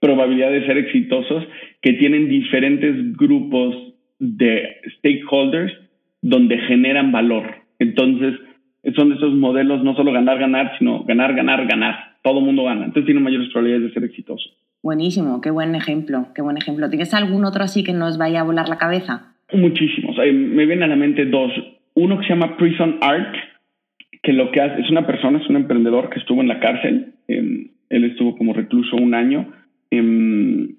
probabilidad 0.00 0.50
de 0.50 0.66
ser 0.66 0.78
exitosos, 0.78 1.44
que 1.82 1.94
tienen 1.94 2.28
diferentes 2.28 3.16
grupos 3.16 3.74
de 4.18 4.76
stakeholders 4.98 5.72
donde 6.22 6.58
generan 6.58 7.12
valor. 7.12 7.44
Entonces, 7.78 8.34
son 8.96 9.10
de 9.10 9.16
esos 9.16 9.34
modelos 9.34 9.82
no 9.84 9.94
solo 9.94 10.12
ganar, 10.12 10.38
ganar, 10.38 10.72
sino 10.78 11.04
ganar, 11.04 11.34
ganar, 11.34 11.66
ganar. 11.66 12.16
Todo 12.22 12.40
mundo 12.40 12.64
gana. 12.64 12.86
Entonces 12.86 13.06
tiene 13.06 13.20
mayores 13.20 13.48
probabilidades 13.48 13.88
de 13.88 13.94
ser 13.94 14.04
exitoso. 14.04 14.50
Buenísimo, 14.82 15.40
qué 15.40 15.50
buen 15.50 15.74
ejemplo, 15.74 16.28
qué 16.34 16.42
buen 16.42 16.56
ejemplo. 16.56 16.88
¿Tienes 16.88 17.12
algún 17.14 17.44
otro 17.44 17.64
así 17.64 17.82
que 17.82 17.92
nos 17.92 18.18
vaya 18.18 18.40
a 18.40 18.44
volar 18.44 18.68
la 18.68 18.78
cabeza? 18.78 19.34
Muchísimos. 19.52 20.16
me 20.16 20.66
vienen 20.66 20.84
a 20.84 20.88
la 20.88 20.96
mente 20.96 21.24
dos. 21.26 21.50
Uno 21.94 22.18
que 22.18 22.26
se 22.26 22.34
llama 22.34 22.56
Prison 22.56 22.98
Art, 23.00 23.34
que 24.22 24.32
lo 24.32 24.50
que 24.50 24.60
hace 24.60 24.80
es 24.80 24.90
una 24.90 25.06
persona, 25.06 25.38
es 25.38 25.48
un 25.48 25.56
emprendedor 25.56 26.10
que 26.10 26.18
estuvo 26.18 26.40
en 26.40 26.48
la 26.48 26.60
cárcel. 26.60 27.14
Em, 27.28 27.68
él 27.88 28.04
estuvo 28.04 28.36
como 28.36 28.52
recluso 28.52 28.96
un 28.96 29.14
año. 29.14 29.52
Em, 29.90 30.76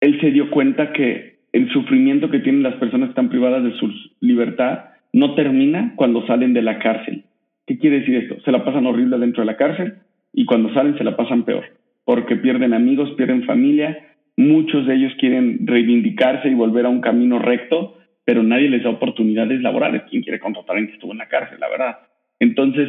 él 0.00 0.20
se 0.20 0.30
dio 0.30 0.50
cuenta 0.50 0.92
que 0.92 1.38
el 1.52 1.70
sufrimiento 1.70 2.30
que 2.30 2.40
tienen 2.40 2.62
las 2.62 2.74
personas 2.74 3.08
que 3.08 3.12
están 3.12 3.28
privadas 3.28 3.64
de 3.64 3.72
su 3.74 3.90
libertad 4.20 4.86
no 5.12 5.34
termina 5.34 5.94
cuando 5.96 6.26
salen 6.26 6.52
de 6.52 6.62
la 6.62 6.78
cárcel. 6.78 7.24
¿Qué 7.66 7.78
quiere 7.78 8.00
decir 8.00 8.16
esto? 8.16 8.40
Se 8.44 8.52
la 8.52 8.64
pasan 8.64 8.86
horrible 8.86 9.18
dentro 9.18 9.42
de 9.42 9.46
la 9.46 9.56
cárcel 9.56 9.94
y 10.32 10.44
cuando 10.44 10.74
salen 10.74 10.98
se 10.98 11.04
la 11.04 11.16
pasan 11.16 11.44
peor, 11.44 11.64
porque 12.04 12.36
pierden 12.36 12.74
amigos, 12.74 13.12
pierden 13.16 13.44
familia, 13.44 13.96
muchos 14.36 14.86
de 14.86 14.96
ellos 14.96 15.12
quieren 15.18 15.66
reivindicarse 15.66 16.48
y 16.48 16.54
volver 16.54 16.86
a 16.86 16.90
un 16.90 17.00
camino 17.00 17.38
recto, 17.38 17.98
pero 18.24 18.42
nadie 18.42 18.68
les 18.68 18.82
da 18.82 18.90
oportunidades 18.90 19.62
laborales. 19.62 20.02
¿Quién 20.10 20.22
quiere 20.22 20.40
contratar 20.40 20.70
a 20.70 20.78
alguien 20.78 20.88
que 20.88 20.94
estuvo 20.94 21.12
en 21.12 21.18
la 21.18 21.28
cárcel, 21.28 21.60
la 21.60 21.68
verdad? 21.68 21.98
Entonces, 22.40 22.88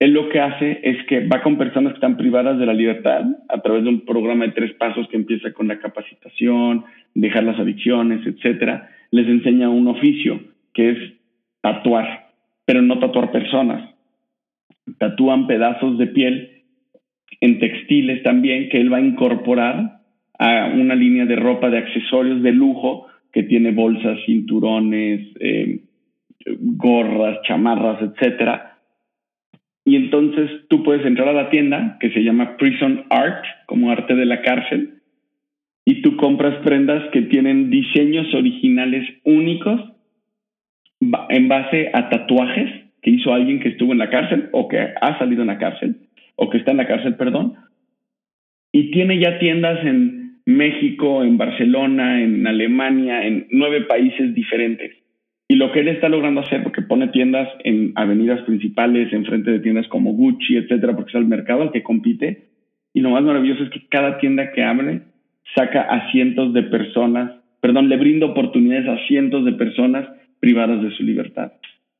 él 0.00 0.12
lo 0.12 0.30
que 0.30 0.40
hace 0.40 0.80
es 0.82 1.04
que 1.06 1.26
va 1.26 1.42
con 1.42 1.58
personas 1.58 1.92
que 1.92 1.96
están 1.96 2.16
privadas 2.16 2.58
de 2.58 2.66
la 2.66 2.72
libertad 2.72 3.24
a 3.48 3.60
través 3.60 3.84
de 3.84 3.90
un 3.90 4.00
programa 4.06 4.46
de 4.46 4.52
tres 4.52 4.72
pasos 4.74 5.06
que 5.08 5.16
empieza 5.16 5.52
con 5.52 5.68
la 5.68 5.78
capacitación, 5.78 6.84
dejar 7.14 7.44
las 7.44 7.58
adicciones, 7.58 8.26
etcétera. 8.26 8.88
Les 9.10 9.28
enseña 9.28 9.68
un 9.68 9.88
oficio 9.88 10.40
que 10.72 10.90
es 10.90 10.98
tatuar, 11.60 12.30
pero 12.64 12.80
no 12.80 12.98
tatuar 12.98 13.30
personas. 13.30 13.94
Tatúan 14.98 15.46
pedazos 15.46 15.98
de 15.98 16.06
piel 16.06 16.62
en 17.42 17.58
textiles 17.58 18.22
también 18.22 18.70
que 18.70 18.80
él 18.80 18.92
va 18.92 18.98
a 18.98 19.02
incorporar 19.02 20.00
a 20.38 20.72
una 20.74 20.94
línea 20.94 21.26
de 21.26 21.36
ropa 21.36 21.68
de 21.68 21.76
accesorios 21.76 22.42
de 22.42 22.52
lujo 22.52 23.06
que 23.32 23.42
tiene 23.42 23.70
bolsas, 23.72 24.18
cinturones, 24.24 25.28
eh, 25.40 25.80
gorras, 26.46 27.38
chamarras, 27.46 28.02
etcétera. 28.02 28.78
Y 29.84 29.96
entonces 29.96 30.50
tú 30.68 30.82
puedes 30.82 31.04
entrar 31.04 31.28
a 31.28 31.32
la 31.32 31.50
tienda 31.50 31.96
que 32.00 32.10
se 32.10 32.22
llama 32.22 32.56
Prison 32.56 33.04
Art, 33.10 33.44
como 33.66 33.90
arte 33.90 34.14
de 34.14 34.26
la 34.26 34.42
cárcel, 34.42 35.00
y 35.84 36.02
tú 36.02 36.16
compras 36.16 36.54
prendas 36.62 37.10
que 37.12 37.22
tienen 37.22 37.70
diseños 37.70 38.32
originales 38.34 39.08
únicos 39.24 39.80
en 41.00 41.48
base 41.48 41.90
a 41.94 42.10
tatuajes 42.10 42.70
que 43.02 43.10
hizo 43.10 43.32
alguien 43.32 43.60
que 43.60 43.70
estuvo 43.70 43.92
en 43.92 43.98
la 43.98 44.10
cárcel 44.10 44.50
o 44.52 44.68
que 44.68 44.78
ha 44.78 45.18
salido 45.18 45.40
en 45.42 45.48
la 45.48 45.58
cárcel 45.58 45.96
o 46.36 46.50
que 46.50 46.58
está 46.58 46.72
en 46.72 46.76
la 46.76 46.86
cárcel, 46.86 47.16
perdón. 47.16 47.54
Y 48.72 48.90
tiene 48.90 49.18
ya 49.18 49.38
tiendas 49.38 49.84
en 49.84 50.40
México, 50.46 51.22
en 51.22 51.38
Barcelona, 51.38 52.22
en 52.22 52.46
Alemania, 52.46 53.26
en 53.26 53.46
nueve 53.50 53.82
países 53.82 54.34
diferentes. 54.34 54.99
Y 55.50 55.56
lo 55.56 55.72
que 55.72 55.80
él 55.80 55.88
está 55.88 56.08
logrando 56.08 56.42
hacer, 56.42 56.62
porque 56.62 56.80
pone 56.80 57.08
tiendas 57.08 57.48
en 57.64 57.92
avenidas 57.96 58.40
principales, 58.42 59.12
en 59.12 59.24
frente 59.24 59.50
de 59.50 59.58
tiendas 59.58 59.88
como 59.88 60.12
Gucci, 60.12 60.56
etcétera, 60.56 60.94
porque 60.94 61.08
es 61.10 61.16
el 61.16 61.26
mercado 61.26 61.62
al 61.62 61.72
que 61.72 61.82
compite. 61.82 62.50
Y 62.94 63.00
lo 63.00 63.10
más 63.10 63.24
maravilloso 63.24 63.64
es 63.64 63.70
que 63.70 63.84
cada 63.88 64.18
tienda 64.18 64.52
que 64.52 64.62
abre 64.62 65.02
saca 65.56 65.80
a 65.80 66.08
cientos 66.12 66.52
de 66.54 66.62
personas, 66.62 67.32
perdón, 67.60 67.88
le 67.88 67.96
brinda 67.96 68.26
oportunidades 68.26 68.86
a 68.86 69.04
cientos 69.08 69.44
de 69.44 69.50
personas 69.54 70.06
privadas 70.38 70.84
de 70.84 70.92
su 70.92 71.02
libertad. 71.02 71.50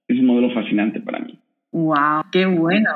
Es 0.06 0.16
un 0.20 0.26
modelo 0.26 0.54
fascinante 0.54 1.00
para 1.00 1.18
mí. 1.18 1.36
¡Wow! 1.72 2.26
¡Qué 2.30 2.46
bueno! 2.46 2.92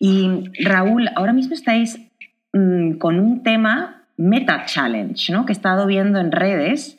Y 0.00 0.42
Raúl, 0.64 1.08
ahora 1.14 1.32
mismo 1.32 1.54
estáis 1.54 2.04
mm, 2.52 2.94
con 2.94 3.20
un 3.20 3.44
tema 3.44 4.08
Meta 4.16 4.64
Challenge, 4.64 5.32
¿no? 5.32 5.46
Que 5.46 5.52
he 5.52 5.54
estado 5.54 5.86
viendo 5.86 6.18
en 6.18 6.32
redes 6.32 6.98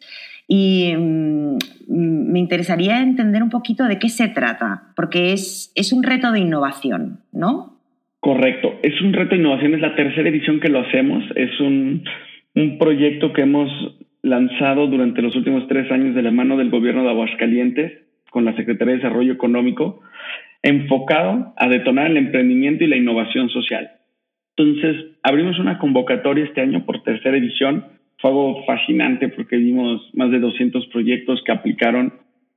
y 0.56 0.96
mm, 0.96 1.58
me 1.88 2.38
interesaría 2.38 3.02
entender 3.02 3.42
un 3.42 3.50
poquito 3.50 3.86
de 3.86 3.98
qué 3.98 4.10
se 4.10 4.28
trata, 4.28 4.94
porque 4.96 5.34
es, 5.34 5.74
es 5.76 5.92
un 5.92 6.04
reto 6.04 6.32
de 6.32 6.42
innovación, 6.42 7.22
¿no? 7.32 7.80
Correcto, 8.20 8.76
es 8.84 9.02
un 9.02 9.14
reto 9.14 9.32
de 9.32 9.42
innovación, 9.42 9.74
es 9.74 9.82
la 9.82 9.96
tercera 9.96 10.30
edición 10.30 10.60
que 10.60 10.70
lo 10.70 10.82
hacemos, 10.82 11.24
es 11.36 11.60
un, 11.60 12.04
un 12.54 12.78
proyecto 12.78 13.34
que 13.34 13.42
hemos 13.42 13.68
lanzado 14.22 14.86
durante 14.86 15.24
los 15.24 15.36
últimos 15.36 15.68
tres 15.68 15.92
años 15.92 16.14
de 16.14 16.22
la 16.22 16.30
mano 16.30 16.56
del 16.56 16.70
gobierno 16.70 17.02
de 17.02 17.10
Aguascalientes 17.10 17.92
con 18.30 18.46
la 18.46 18.56
Secretaría 18.56 18.94
de 18.94 19.00
Desarrollo 19.00 19.34
Económico, 19.34 20.02
enfocado 20.62 21.54
a 21.58 21.68
detonar 21.68 22.12
el 22.12 22.18
emprendimiento 22.18 22.84
y 22.84 22.88
la 22.88 22.98
innovación 22.98 23.50
social. 23.50 23.90
Entonces, 24.56 25.18
abrimos 25.24 25.58
una 25.58 25.80
convocatoria 25.80 26.46
este 26.46 26.62
año 26.62 26.86
por 26.86 27.02
tercera 27.02 27.38
edición. 27.38 27.86
Fue 28.20 28.30
algo 28.30 28.64
fascinante 28.66 29.30
porque 29.30 29.58
vimos 29.58 30.10
más 30.14 30.32
de 30.32 30.40
200 30.40 30.88
proyectos 30.88 31.42
que 31.46 31.52
aplicaron 31.52 32.14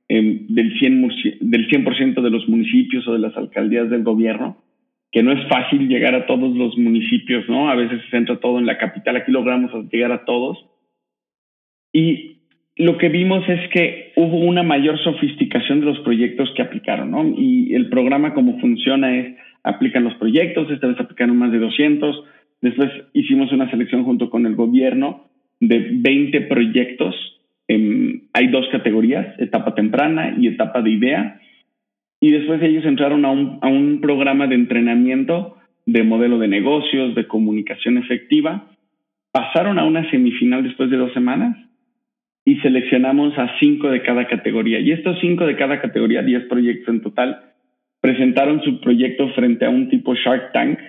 eh, 0.09 0.45
del, 0.47 0.79
100%, 0.79 1.39
del 1.41 1.67
100 1.67 2.15
de 2.15 2.29
los 2.29 2.47
municipios 2.47 3.07
o 3.07 3.13
de 3.13 3.19
las 3.19 3.35
alcaldías 3.35 3.89
del 3.89 4.03
gobierno, 4.03 4.63
que 5.11 5.23
no 5.23 5.33
es 5.33 5.47
fácil 5.49 5.87
llegar 5.89 6.15
a 6.15 6.25
todos 6.25 6.55
los 6.55 6.77
municipios, 6.77 7.47
¿no? 7.49 7.69
A 7.69 7.75
veces 7.75 8.01
se 8.03 8.11
centra 8.11 8.39
todo 8.39 8.59
en 8.59 8.65
la 8.65 8.77
capital, 8.77 9.17
aquí 9.17 9.31
logramos 9.31 9.71
llegar 9.91 10.11
a 10.11 10.23
todos 10.23 10.65
y 11.91 12.37
lo 12.77 12.97
que 12.97 13.09
vimos 13.09 13.43
es 13.49 13.69
que 13.69 14.13
hubo 14.15 14.37
una 14.37 14.63
mayor 14.63 14.99
sofisticación 15.03 15.79
de 15.79 15.87
los 15.87 15.99
proyectos 15.99 16.51
que 16.55 16.61
aplicaron, 16.61 17.11
¿no? 17.11 17.25
Y 17.35 17.73
el 17.73 17.89
programa 17.89 18.33
como 18.33 18.59
funciona 18.59 19.17
es, 19.17 19.35
aplican 19.63 20.03
los 20.03 20.13
proyectos, 20.15 20.69
esta 20.69 20.87
vez 20.87 20.99
aplicaron 20.99 21.37
más 21.37 21.51
de 21.51 21.59
200, 21.59 22.23
después 22.61 22.89
hicimos 23.13 23.51
una 23.51 23.69
selección 23.71 24.03
junto 24.03 24.29
con 24.29 24.45
el 24.45 24.55
gobierno 24.55 25.25
de 25.59 25.89
20 25.91 26.41
proyectos, 26.41 27.15
hay 27.67 28.47
dos 28.47 28.67
categorías, 28.71 29.37
etapa 29.39 29.75
temprana 29.75 30.35
y 30.39 30.47
etapa 30.47 30.81
de 30.81 30.91
idea, 30.91 31.41
y 32.19 32.31
después 32.31 32.61
ellos 32.61 32.85
entraron 32.85 33.25
a 33.25 33.31
un, 33.31 33.59
a 33.61 33.67
un 33.67 34.01
programa 34.01 34.47
de 34.47 34.55
entrenamiento 34.55 35.57
de 35.85 36.03
modelo 36.03 36.39
de 36.39 36.47
negocios, 36.47 37.15
de 37.15 37.27
comunicación 37.27 37.97
efectiva, 37.97 38.69
pasaron 39.31 39.77
a 39.79 39.85
una 39.85 40.09
semifinal 40.09 40.63
después 40.63 40.89
de 40.89 40.97
dos 40.97 41.13
semanas 41.13 41.55
y 42.43 42.55
seleccionamos 42.57 43.37
a 43.37 43.57
cinco 43.59 43.89
de 43.89 44.01
cada 44.01 44.27
categoría. 44.27 44.79
Y 44.79 44.91
estos 44.91 45.17
cinco 45.19 45.45
de 45.45 45.55
cada 45.55 45.81
categoría, 45.81 46.23
diez 46.23 46.43
proyectos 46.45 46.93
en 46.93 47.01
total, 47.01 47.41
presentaron 48.01 48.61
su 48.63 48.79
proyecto 48.79 49.29
frente 49.33 49.65
a 49.65 49.69
un 49.69 49.89
tipo 49.89 50.15
Shark 50.15 50.53
Tank, 50.53 50.79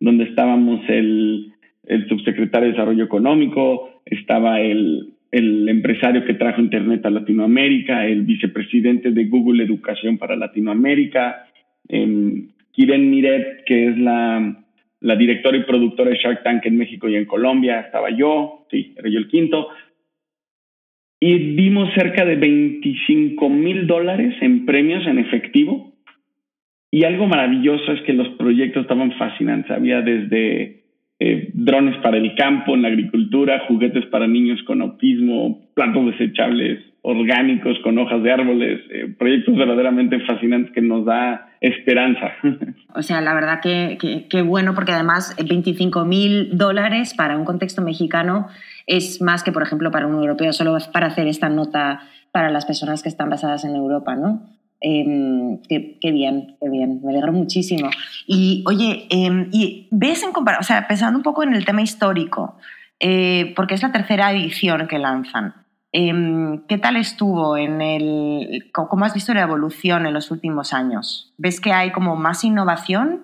donde 0.00 0.24
estábamos 0.24 0.80
el, 0.88 1.52
el 1.84 2.08
subsecretario 2.08 2.66
de 2.66 2.72
Desarrollo 2.72 3.04
Económico, 3.04 4.02
estaba 4.04 4.60
el, 4.60 5.14
el 5.30 5.68
empresario 5.68 6.24
que 6.24 6.34
trajo 6.34 6.60
Internet 6.60 7.04
a 7.06 7.10
Latinoamérica, 7.10 8.06
el 8.06 8.22
vicepresidente 8.22 9.10
de 9.10 9.24
Google 9.26 9.64
Educación 9.64 10.18
para 10.18 10.36
Latinoamérica, 10.36 11.46
eh, 11.88 12.48
Kiren 12.72 13.10
Miret, 13.10 13.64
que 13.64 13.88
es 13.88 13.98
la, 13.98 14.64
la 15.00 15.16
directora 15.16 15.56
y 15.56 15.64
productora 15.64 16.10
de 16.10 16.16
Shark 16.16 16.42
Tank 16.42 16.66
en 16.66 16.76
México 16.76 17.08
y 17.08 17.16
en 17.16 17.24
Colombia, 17.24 17.80
estaba 17.80 18.10
yo, 18.10 18.66
sí, 18.70 18.94
era 18.96 19.08
yo 19.08 19.18
el 19.18 19.28
quinto, 19.28 19.68
y 21.20 21.56
dimos 21.56 21.92
cerca 21.94 22.24
de 22.24 22.36
25 22.36 23.48
mil 23.48 23.86
dólares 23.86 24.36
en 24.40 24.64
premios 24.64 25.06
en 25.06 25.18
efectivo. 25.18 25.92
Y 26.90 27.04
algo 27.04 27.26
maravilloso 27.26 27.92
es 27.92 28.02
que 28.02 28.12
los 28.12 28.28
proyectos 28.36 28.82
estaban 28.82 29.12
fascinantes. 29.18 29.70
Había 29.70 30.00
desde 30.00 30.84
eh, 31.20 31.50
drones 31.52 31.96
para 32.02 32.16
el 32.16 32.34
campo, 32.36 32.74
en 32.74 32.82
la 32.82 32.88
agricultura, 32.88 33.64
juguetes 33.66 34.06
para 34.06 34.26
niños 34.26 34.62
con 34.64 34.82
autismo, 34.82 35.68
platos 35.74 36.06
desechables 36.06 36.80
orgánicos 37.02 37.78
con 37.82 37.98
hojas 37.98 38.22
de 38.22 38.32
árboles, 38.32 38.80
eh, 38.90 39.14
proyectos 39.18 39.56
verdaderamente 39.56 40.20
fascinantes 40.20 40.72
que 40.72 40.82
nos 40.82 41.04
da 41.04 41.48
esperanza. 41.60 42.32
O 42.94 43.02
sea, 43.02 43.20
la 43.20 43.32
verdad 43.32 43.60
que, 43.62 44.26
que, 44.28 44.42
bueno, 44.42 44.74
porque 44.74 44.90
además 44.90 45.36
25 45.38 46.04
mil 46.04 46.56
dólares 46.56 47.14
para 47.14 47.36
un 47.36 47.44
contexto 47.44 47.80
mexicano 47.80 48.48
es 48.86 49.20
más 49.22 49.44
que, 49.44 49.52
por 49.52 49.62
ejemplo, 49.62 49.92
para 49.92 50.08
un 50.08 50.14
europeo, 50.14 50.52
solo 50.52 50.76
para 50.92 51.06
hacer 51.06 51.28
esta 51.28 51.48
nota 51.48 52.00
para 52.32 52.50
las 52.50 52.66
personas 52.66 53.02
que 53.04 53.08
están 53.08 53.30
basadas 53.30 53.64
en 53.64 53.76
Europa, 53.76 54.16
¿no? 54.16 54.42
Em, 54.80 55.60
qué, 55.68 56.12
bien, 56.12 56.56
qué 56.60 56.68
bien, 56.70 57.00
me 57.02 57.10
alegro 57.10 57.32
muchísimo. 57.32 57.90
Y 58.26 58.62
oye, 58.66 59.06
em, 59.10 59.48
y 59.52 59.88
ves 59.90 60.22
en 60.22 60.32
comparación, 60.32 60.60
o 60.60 60.66
sea, 60.66 60.86
pensando 60.86 61.18
un 61.18 61.24
poco 61.24 61.42
en 61.42 61.54
el 61.54 61.64
tema 61.64 61.82
histórico, 61.82 62.56
eh, 63.00 63.52
porque 63.56 63.74
es 63.74 63.82
la 63.82 63.92
tercera 63.92 64.30
edición 64.32 64.86
que 64.86 64.98
lanzan. 64.98 65.54
Em, 65.90 66.60
¿Qué 66.68 66.78
tal 66.78 66.96
estuvo 66.96 67.56
en 67.56 67.80
el, 67.80 68.70
cómo 68.72 69.04
has 69.04 69.14
visto 69.14 69.34
la 69.34 69.42
evolución 69.42 70.06
en 70.06 70.14
los 70.14 70.30
últimos 70.30 70.72
años? 70.72 71.32
¿Ves 71.38 71.60
que 71.60 71.72
hay 71.72 71.90
como 71.90 72.14
más 72.14 72.44
innovación 72.44 73.22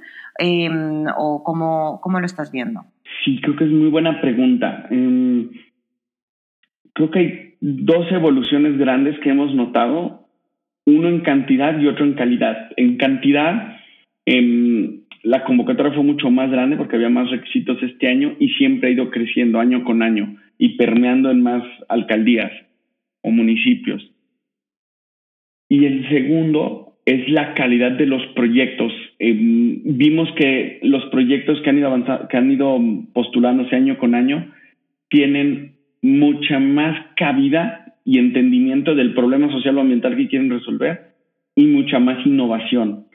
o 1.16 1.44
cómo, 1.44 2.00
cómo 2.02 2.18
lo 2.18 2.26
estás 2.26 2.50
viendo? 2.50 2.84
Sí, 3.24 3.40
creo 3.40 3.54
que 3.54 3.64
es 3.64 3.70
muy 3.70 3.90
buena 3.90 4.20
pregunta. 4.20 4.86
Creo 6.94 7.10
que 7.10 7.18
hay 7.18 7.54
dos 7.60 8.10
evoluciones 8.10 8.78
grandes 8.78 9.18
que 9.20 9.30
hemos 9.30 9.54
notado. 9.54 10.23
Uno 10.86 11.08
en 11.08 11.20
cantidad 11.20 11.78
y 11.78 11.86
otro 11.86 12.04
en 12.04 12.14
calidad. 12.14 12.70
En 12.76 12.96
cantidad, 12.96 13.78
em, 14.26 15.00
la 15.22 15.44
convocatoria 15.44 15.92
fue 15.92 16.02
mucho 16.02 16.30
más 16.30 16.50
grande 16.50 16.76
porque 16.76 16.96
había 16.96 17.08
más 17.08 17.30
requisitos 17.30 17.82
este 17.82 18.08
año 18.08 18.36
y 18.38 18.48
siempre 18.50 18.88
ha 18.88 18.92
ido 18.92 19.10
creciendo 19.10 19.58
año 19.58 19.84
con 19.84 20.02
año 20.02 20.36
y 20.58 20.76
permeando 20.76 21.30
en 21.30 21.42
más 21.42 21.62
alcaldías 21.88 22.52
o 23.22 23.30
municipios. 23.30 24.10
Y 25.68 25.86
el 25.86 26.08
segundo 26.08 26.94
es 27.06 27.28
la 27.30 27.54
calidad 27.54 27.92
de 27.92 28.06
los 28.06 28.24
proyectos. 28.34 28.92
Em, 29.18 29.80
vimos 29.84 30.30
que 30.32 30.78
los 30.82 31.04
proyectos 31.06 31.60
que 31.62 31.70
han 31.70 31.78
ido 31.78 32.28
que 32.28 32.36
han 32.36 32.50
ido 32.50 32.78
postulándose 33.12 33.74
año 33.76 33.98
con 33.98 34.14
año 34.14 34.52
tienen 35.08 35.72
mucha 36.02 36.58
más 36.58 36.98
cabida 37.16 37.83
y 38.04 38.18
entendimiento 38.18 38.94
del 38.94 39.14
problema 39.14 39.50
social 39.50 39.78
o 39.78 39.80
ambiental 39.80 40.16
que 40.16 40.28
quieren 40.28 40.50
resolver 40.50 41.14
y 41.56 41.66
mucha 41.66 41.98
más 41.98 42.24
innovación. 42.26 43.06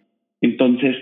Entonces, 0.41 0.95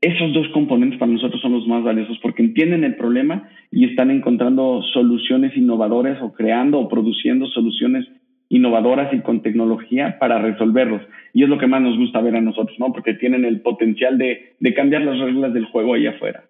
esos 0.00 0.32
dos 0.32 0.48
componentes 0.52 0.98
para 0.98 1.12
nosotros 1.12 1.40
son 1.40 1.52
los 1.52 1.66
más 1.66 1.82
valiosos 1.82 2.18
porque 2.22 2.42
entienden 2.42 2.84
el 2.84 2.96
problema 2.96 3.48
y 3.70 3.84
están 3.84 4.10
encontrando 4.10 4.82
soluciones 4.92 5.56
innovadoras 5.56 6.20
o 6.22 6.32
creando 6.32 6.78
o 6.78 6.88
produciendo 6.88 7.46
soluciones 7.48 8.06
innovadoras 8.48 9.12
y 9.12 9.20
con 9.20 9.42
tecnología 9.42 10.18
para 10.18 10.38
resolverlos. 10.38 11.02
Y 11.32 11.44
es 11.44 11.48
lo 11.48 11.58
que 11.58 11.66
más 11.66 11.82
nos 11.82 11.96
gusta 11.96 12.20
ver 12.20 12.34
a 12.34 12.40
nosotros, 12.40 12.78
¿no? 12.78 12.92
Porque 12.92 13.14
tienen 13.14 13.44
el 13.44 13.60
potencial 13.60 14.18
de, 14.18 14.56
cambiar 14.74 15.02
las 15.02 15.18
reglas 15.18 15.52
del 15.54 15.66
juego 15.66 15.94
ahí 15.94 16.06
afuera. 16.06 16.44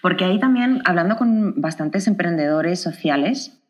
Porque 0.00 0.24
ahí 0.24 0.38
también, 0.38 0.80
hablando 0.84 1.16
con 1.16 1.60
bastantes 1.60 2.06
emprendedores 2.06 2.80
sociales, 2.80 3.60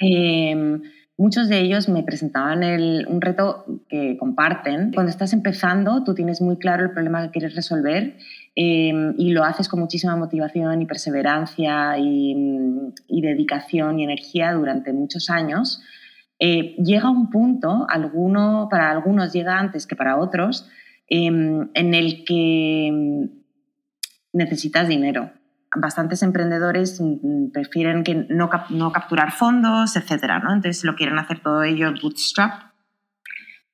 eh, 0.00 0.80
Muchos 1.22 1.48
de 1.48 1.60
ellos 1.60 1.88
me 1.88 2.02
presentaban 2.02 2.64
un 3.06 3.20
reto 3.20 3.64
que 3.88 4.16
comparten. 4.18 4.90
Cuando 4.92 5.08
estás 5.08 5.32
empezando, 5.32 6.02
tú 6.02 6.16
tienes 6.16 6.40
muy 6.40 6.56
claro 6.56 6.82
el 6.82 6.90
problema 6.90 7.22
que 7.22 7.30
quieres 7.30 7.54
resolver 7.54 8.16
em, 8.56 9.14
y 9.16 9.30
lo 9.30 9.44
haces 9.44 9.68
con 9.68 9.78
muchísima 9.78 10.16
motivación 10.16 10.82
y 10.82 10.86
perseverancia 10.86 11.96
y, 11.96 12.34
dedicación 13.08 14.00
y 14.00 14.02
energía 14.02 14.52
durante 14.52 14.92
muchos 14.92 15.30
años. 15.30 15.80
Eh, 16.40 16.74
llega 16.82 17.08
un 17.08 17.30
punto, 17.30 17.86
alguno, 17.88 18.66
para 18.68 18.90
algunos 18.90 19.32
llega 19.32 19.60
antes 19.60 19.86
que 19.86 19.94
para 19.94 20.18
otros, 20.18 20.68
em, 21.06 21.68
en 21.74 21.94
el 21.94 22.24
que 22.24 22.88
em, 22.88 23.30
necesitas 24.32 24.88
dinero 24.88 25.30
bastantes 25.76 26.22
emprendedores 26.22 27.00
mm, 27.00 27.50
prefieren 27.52 28.04
que 28.04 28.26
no, 28.28 28.50
no 28.70 28.92
capturar 28.92 29.32
fondos, 29.32 29.96
etcétera, 29.96 30.38
¿no? 30.38 30.52
Entonces 30.52 30.84
lo 30.84 30.94
quieren 30.94 31.18
hacer 31.18 31.40
todo 31.40 31.62
ello 31.62 31.92
bootstrap. 32.00 32.72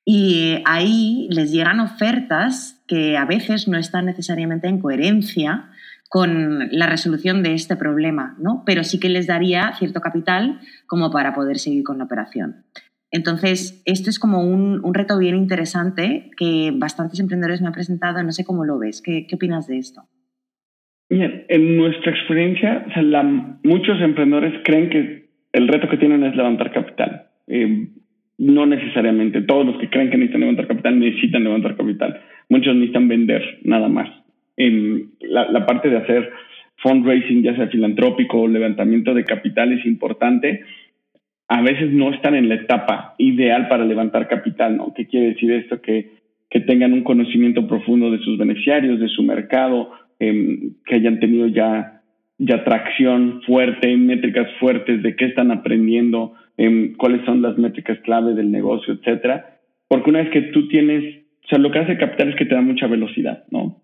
Y 0.05 0.63
ahí 0.65 1.27
les 1.29 1.51
llegan 1.51 1.79
ofertas 1.79 2.81
que 2.87 3.17
a 3.17 3.25
veces 3.25 3.67
no 3.67 3.77
están 3.77 4.05
necesariamente 4.05 4.67
en 4.67 4.79
coherencia 4.79 5.69
con 6.09 6.69
la 6.71 6.87
resolución 6.87 7.43
de 7.43 7.53
este 7.53 7.75
problema, 7.75 8.35
¿no? 8.39 8.63
Pero 8.65 8.83
sí 8.83 8.99
que 8.99 9.09
les 9.09 9.27
daría 9.27 9.73
cierto 9.77 10.01
capital 10.01 10.59
como 10.87 11.11
para 11.11 11.35
poder 11.35 11.59
seguir 11.59 11.83
con 11.83 11.99
la 11.99 12.05
operación. 12.05 12.65
Entonces, 13.11 13.81
esto 13.85 14.09
es 14.09 14.17
como 14.17 14.43
un, 14.43 14.83
un 14.83 14.93
reto 14.93 15.17
bien 15.17 15.35
interesante 15.35 16.31
que 16.37 16.71
bastantes 16.75 17.19
emprendedores 17.19 17.61
me 17.61 17.67
han 17.67 17.73
presentado. 17.73 18.23
No 18.23 18.31
sé 18.31 18.43
cómo 18.43 18.65
lo 18.65 18.79
ves. 18.79 19.01
¿Qué, 19.03 19.27
qué 19.27 19.35
opinas 19.35 19.67
de 19.67 19.77
esto? 19.77 20.07
En 21.09 21.77
nuestra 21.77 22.11
experiencia, 22.11 22.85
muchos 23.63 23.99
emprendedores 24.01 24.61
creen 24.63 24.89
que 24.89 25.29
el 25.53 25.67
reto 25.67 25.89
que 25.89 25.97
tienen 25.97 26.23
es 26.23 26.35
levantar 26.35 26.71
capital. 26.71 27.23
Eh, 27.47 27.87
no 28.37 28.65
necesariamente. 28.65 29.41
Todos 29.41 29.65
los 29.65 29.77
que 29.77 29.89
creen 29.89 30.09
que 30.09 30.17
necesitan 30.17 30.41
levantar 30.41 30.67
capital 30.67 30.99
necesitan 30.99 31.43
levantar 31.43 31.75
capital. 31.75 32.21
Muchos 32.47 32.73
necesitan 32.75 33.07
vender 33.07 33.59
nada 33.63 33.89
más. 33.89 34.09
la, 34.57 35.51
la, 35.51 35.65
parte 35.65 35.89
de 35.89 35.97
hacer 35.97 36.31
fundraising, 36.77 37.43
ya 37.43 37.55
sea 37.55 37.67
filantrópico 37.67 38.41
o 38.41 38.47
levantamiento 38.47 39.13
de 39.13 39.25
capital, 39.25 39.73
es 39.73 39.85
importante. 39.85 40.61
A 41.47 41.61
veces 41.61 41.91
no 41.91 42.13
están 42.13 42.35
en 42.35 42.47
la 42.47 42.55
etapa 42.55 43.15
ideal 43.17 43.67
para 43.67 43.83
levantar 43.83 44.27
capital, 44.27 44.77
¿no? 44.77 44.93
¿Qué 44.95 45.07
quiere 45.07 45.29
decir 45.29 45.51
esto? 45.51 45.81
Que 45.81 46.59
tengan 46.67 46.93
un 46.93 47.03
conocimiento 47.03 47.67
profundo 47.67 48.11
de 48.11 48.19
sus 48.19 48.37
beneficiarios, 48.37 48.99
de 48.99 49.07
su 49.09 49.23
mercado, 49.23 49.91
Em, 50.19 50.73
que 50.85 50.95
hayan 50.95 51.21
tenido 51.21 51.47
ya, 51.47 52.01
ya 52.37 52.65
tracción 52.65 53.41
fuerte, 53.45 53.95
métricas 53.95 54.51
fuertes 54.59 55.01
de 55.01 55.15
qué 55.15 55.25
están 55.25 55.49
aprendiendo, 55.49 56.33
em, 56.57 56.93
cuáles 56.97 57.23
son 57.25 57.41
las 57.41 57.57
métricas 57.57 57.99
clave 57.99 58.33
del 58.33 58.51
negocio, 58.51 58.93
etcétera. 58.93 59.59
Porque 59.87 60.09
una 60.09 60.19
vez 60.19 60.29
que 60.31 60.41
tú 60.53 60.67
tienes, 60.67 61.23
o 61.45 61.47
sea, 61.47 61.57
lo 61.57 61.71
que 61.71 61.79
hace 61.79 61.97
capital 61.97 62.29
es 62.29 62.35
que 62.35 62.45
te 62.45 62.53
da 62.53 62.61
mucha 62.61 62.87
velocidad, 62.87 63.45
¿no? 63.49 63.81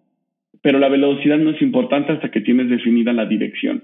Pero 0.61 0.77
la 0.77 0.89
velocidad 0.89 1.37
no 1.37 1.51
es 1.51 1.61
importante 1.61 2.11
hasta 2.11 2.29
que 2.31 2.41
tienes 2.41 2.69
definida 2.69 3.13
la 3.13 3.25
dirección. 3.25 3.83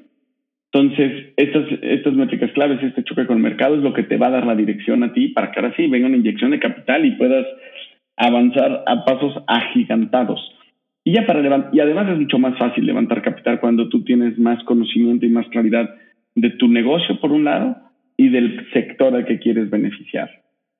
Entonces, 0.73 1.33
estas, 1.37 1.65
estas 1.81 2.13
métricas 2.13 2.51
claves, 2.51 2.83
este 2.83 3.03
choque 3.03 3.25
con 3.25 3.37
el 3.37 3.43
mercado 3.43 3.75
es 3.75 3.81
lo 3.81 3.93
que 3.93 4.03
te 4.03 4.17
va 4.17 4.27
a 4.27 4.31
dar 4.31 4.45
la 4.45 4.55
dirección 4.55 5.03
a 5.03 5.13
ti 5.13 5.29
para 5.29 5.51
que 5.51 5.59
ahora 5.59 5.73
sí 5.77 5.87
venga 5.87 6.07
una 6.07 6.17
inyección 6.17 6.51
de 6.51 6.59
capital 6.59 7.05
y 7.05 7.11
puedas 7.11 7.45
avanzar 8.17 8.83
a 8.87 9.05
pasos 9.05 9.41
agigantados. 9.47 10.39
Y 11.03 11.13
ya 11.13 11.25
para 11.25 11.69
y 11.73 11.79
además 11.79 12.09
es 12.09 12.19
mucho 12.19 12.37
más 12.37 12.57
fácil 12.57 12.85
levantar 12.85 13.21
capital 13.21 13.59
cuando 13.59 13.89
tú 13.89 14.03
tienes 14.03 14.37
más 14.37 14.63
conocimiento 14.65 15.25
y 15.25 15.29
más 15.29 15.47
claridad 15.47 15.89
de 16.35 16.51
tu 16.51 16.67
negocio 16.67 17.19
por 17.19 17.31
un 17.31 17.45
lado 17.45 17.75
y 18.17 18.29
del 18.29 18.67
sector 18.71 19.15
al 19.15 19.25
que 19.25 19.39
quieres 19.39 19.69
beneficiar. 19.69 20.29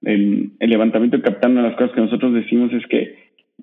El, 0.04 0.52
levantamiento 0.60 1.18
de 1.18 1.24
capital, 1.24 1.52
una 1.52 1.64
de 1.64 1.70
las 1.70 1.78
cosas 1.78 1.96
que 1.96 2.02
nosotros 2.02 2.34
decimos 2.34 2.72
es 2.74 2.86
que 2.88 3.16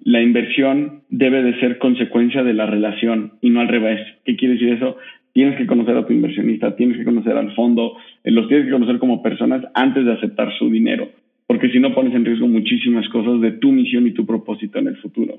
la 0.03 0.21
inversión 0.21 1.03
debe 1.09 1.43
de 1.43 1.59
ser 1.61 1.79
consecuencia 1.79 2.43
de 2.43 2.55
la 2.55 2.67
relación 2.67 3.35
y 3.41 3.51
no 3.51 3.61
al 3.61 3.69
revés. 3.69 4.01
¿Qué 4.25 4.37
quiere 4.37 4.55
decir 4.55 4.73
eso? 4.73 4.97
Tienes 5.33 5.57
que 5.57 5.67
conocer 5.67 5.97
a 5.97 6.07
tu 6.07 6.13
inversionista, 6.13 6.75
tienes 6.75 6.97
que 6.97 7.05
conocer 7.05 7.37
al 7.37 7.55
fondo, 7.55 7.97
eh, 8.25 8.31
los 8.31 8.49
tienes 8.49 8.67
que 8.67 8.73
conocer 8.73 8.99
como 8.99 9.23
personas 9.23 9.65
antes 9.75 10.05
de 10.05 10.13
aceptar 10.13 10.53
su 10.59 10.71
dinero, 10.71 11.09
porque 11.47 11.71
si 11.71 11.79
no 11.79 11.95
pones 11.95 12.15
en 12.15 12.25
riesgo 12.25 12.49
muchísimas 12.49 13.09
cosas 13.09 13.41
de 13.41 13.53
tu 13.53 13.71
misión 13.71 14.07
y 14.07 14.13
tu 14.13 14.27
propósito 14.27 14.79
en 14.79 14.89
el 14.89 14.97
futuro. 14.97 15.35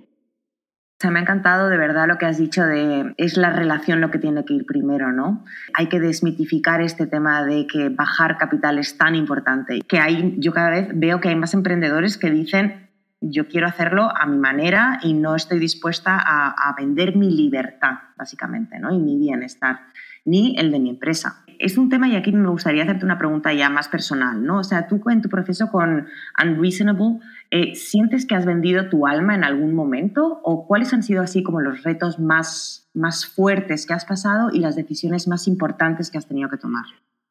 O 0.99 1.01
sea, 1.01 1.11
me 1.11 1.19
ha 1.19 1.21
encantado 1.21 1.69
de 1.69 1.77
verdad 1.77 2.09
lo 2.09 2.17
que 2.17 2.25
has 2.25 2.37
dicho 2.37 2.65
de 2.65 3.13
es 3.15 3.37
la 3.37 3.51
relación 3.51 4.01
lo 4.01 4.11
que 4.11 4.19
tiene 4.19 4.43
que 4.43 4.53
ir 4.53 4.65
primero, 4.65 5.13
¿no? 5.13 5.45
Hay 5.73 5.87
que 5.87 6.01
desmitificar 6.01 6.81
este 6.81 7.07
tema 7.07 7.45
de 7.45 7.67
que 7.67 7.87
bajar 7.87 8.37
capital 8.37 8.77
es 8.77 8.97
tan 8.97 9.15
importante. 9.15 9.79
Que 9.87 9.99
hay, 9.99 10.35
yo 10.39 10.51
cada 10.51 10.71
vez 10.71 10.89
veo 10.93 11.21
que 11.21 11.29
hay 11.29 11.37
más 11.37 11.53
emprendedores 11.53 12.17
que 12.17 12.29
dicen 12.29 12.89
yo 13.21 13.47
quiero 13.47 13.67
hacerlo 13.67 14.11
a 14.13 14.25
mi 14.25 14.37
manera 14.37 14.99
y 15.01 15.13
no 15.13 15.35
estoy 15.35 15.59
dispuesta 15.59 16.17
a, 16.17 16.49
a 16.49 16.75
vender 16.77 17.15
mi 17.15 17.33
libertad, 17.33 17.93
básicamente, 18.17 18.77
¿no? 18.77 18.93
Y 18.93 18.97
mi 18.97 19.17
bienestar, 19.17 19.79
ni 20.25 20.57
el 20.57 20.69
de 20.69 20.79
mi 20.79 20.89
empresa 20.89 21.45
es 21.59 21.77
un 21.77 21.89
tema 21.89 22.07
y 22.07 22.15
aquí 22.15 22.31
me 22.31 22.49
gustaría 22.49 22.83
hacerte 22.83 23.05
una 23.05 23.17
pregunta 23.17 23.53
ya 23.53 23.69
más 23.69 23.89
personal, 23.89 24.43
¿no? 24.43 24.59
O 24.59 24.63
sea, 24.63 24.87
tú 24.87 25.01
en 25.09 25.21
tu 25.21 25.29
proceso 25.29 25.69
con 25.69 26.07
Unreasonable, 26.41 27.19
eh, 27.51 27.75
¿sientes 27.75 28.25
que 28.25 28.35
has 28.35 28.45
vendido 28.45 28.89
tu 28.89 29.05
alma 29.05 29.35
en 29.35 29.43
algún 29.43 29.75
momento? 29.75 30.39
¿O 30.43 30.65
cuáles 30.65 30.93
han 30.93 31.03
sido 31.03 31.21
así 31.21 31.43
como 31.43 31.59
los 31.59 31.83
retos 31.83 32.17
más, 32.17 32.89
más 32.93 33.27
fuertes 33.27 33.85
que 33.85 33.93
has 33.93 34.05
pasado 34.05 34.49
y 34.53 34.59
las 34.59 34.77
decisiones 34.77 35.27
más 35.27 35.47
importantes 35.47 36.09
que 36.09 36.17
has 36.17 36.27
tenido 36.27 36.49
que 36.49 36.57
tomar? 36.57 36.85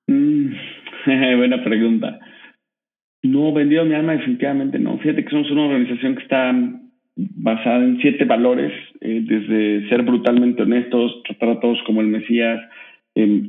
Mm, 0.07 0.53
buena 1.39 1.65
pregunta. 1.65 2.19
No, 3.23 3.53
vendido 3.53 3.85
mi 3.85 3.95
alma 3.95 4.13
definitivamente 4.13 4.79
no. 4.79 4.99
Fíjate 4.99 5.25
que 5.25 5.31
somos 5.31 5.51
una 5.51 5.65
organización 5.65 6.15
que 6.15 6.23
está 6.23 6.53
basada 7.17 7.85
en 7.85 7.99
siete 8.01 8.25
valores, 8.25 8.73
eh, 9.01 9.23
desde 9.25 9.89
ser 9.89 10.03
brutalmente 10.03 10.63
honestos, 10.63 11.23
tratar 11.25 11.49
a 11.49 11.61
todos 11.61 11.79
como 11.85 12.01
el 12.01 12.07
Mesías, 12.09 12.61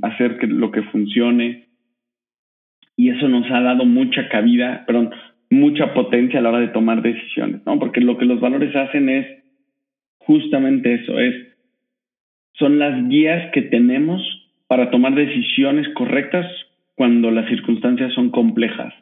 hacer 0.02 0.38
que 0.38 0.48
lo 0.48 0.72
que 0.72 0.84
funcione. 0.84 1.68
Y 2.96 3.10
eso 3.10 3.28
nos 3.28 3.50
ha 3.52 3.62
dado 3.62 3.86
mucha 3.86 4.28
cabida, 4.30 4.84
perdón, 4.86 5.12
mucha 5.50 5.94
potencia 5.94 6.40
a 6.40 6.42
la 6.42 6.50
hora 6.50 6.60
de 6.60 6.68
tomar 6.68 7.02
decisiones, 7.02 7.62
¿no? 7.66 7.80
Porque 7.80 8.02
lo 8.02 8.18
que 8.18 8.26
los 8.26 8.40
valores 8.40 8.76
hacen 8.76 9.10
es 9.10 9.26
justamente 10.20 10.94
eso, 10.94 11.20
es 11.20 11.34
son 12.60 12.78
las 12.78 13.08
guías 13.08 13.52
que 13.54 13.64
tenemos 13.64 14.22
para 14.68 14.92
tomar 14.92 15.16
decisiones 15.16 15.88
correctas 15.96 16.46
cuando 16.96 17.32
las 17.32 17.48
circunstancias 17.48 18.14
son 18.14 18.30
complejas. 18.30 18.94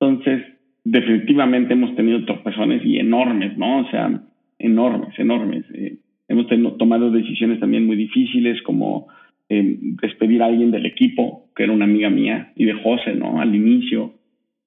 Entonces, 0.00 0.42
definitivamente 0.84 1.74
hemos 1.74 1.94
tenido 1.94 2.24
tropezones 2.24 2.84
y 2.84 2.98
enormes, 2.98 3.56
¿no? 3.58 3.80
O 3.80 3.90
sea, 3.90 4.22
enormes, 4.58 5.18
enormes. 5.18 5.64
Eh, 5.74 5.98
hemos 6.28 6.46
tomado 6.78 7.10
decisiones 7.10 7.60
también 7.60 7.86
muy 7.86 7.96
difíciles 7.96 8.60
como 8.62 9.08
eh, 9.48 9.76
despedir 10.02 10.42
a 10.42 10.46
alguien 10.46 10.70
del 10.70 10.86
equipo, 10.86 11.50
que 11.54 11.64
era 11.64 11.72
una 11.72 11.84
amiga 11.84 12.10
mía, 12.10 12.52
y 12.56 12.64
de 12.64 12.74
José, 12.74 13.14
¿no? 13.14 13.40
Al 13.40 13.54
inicio. 13.54 14.14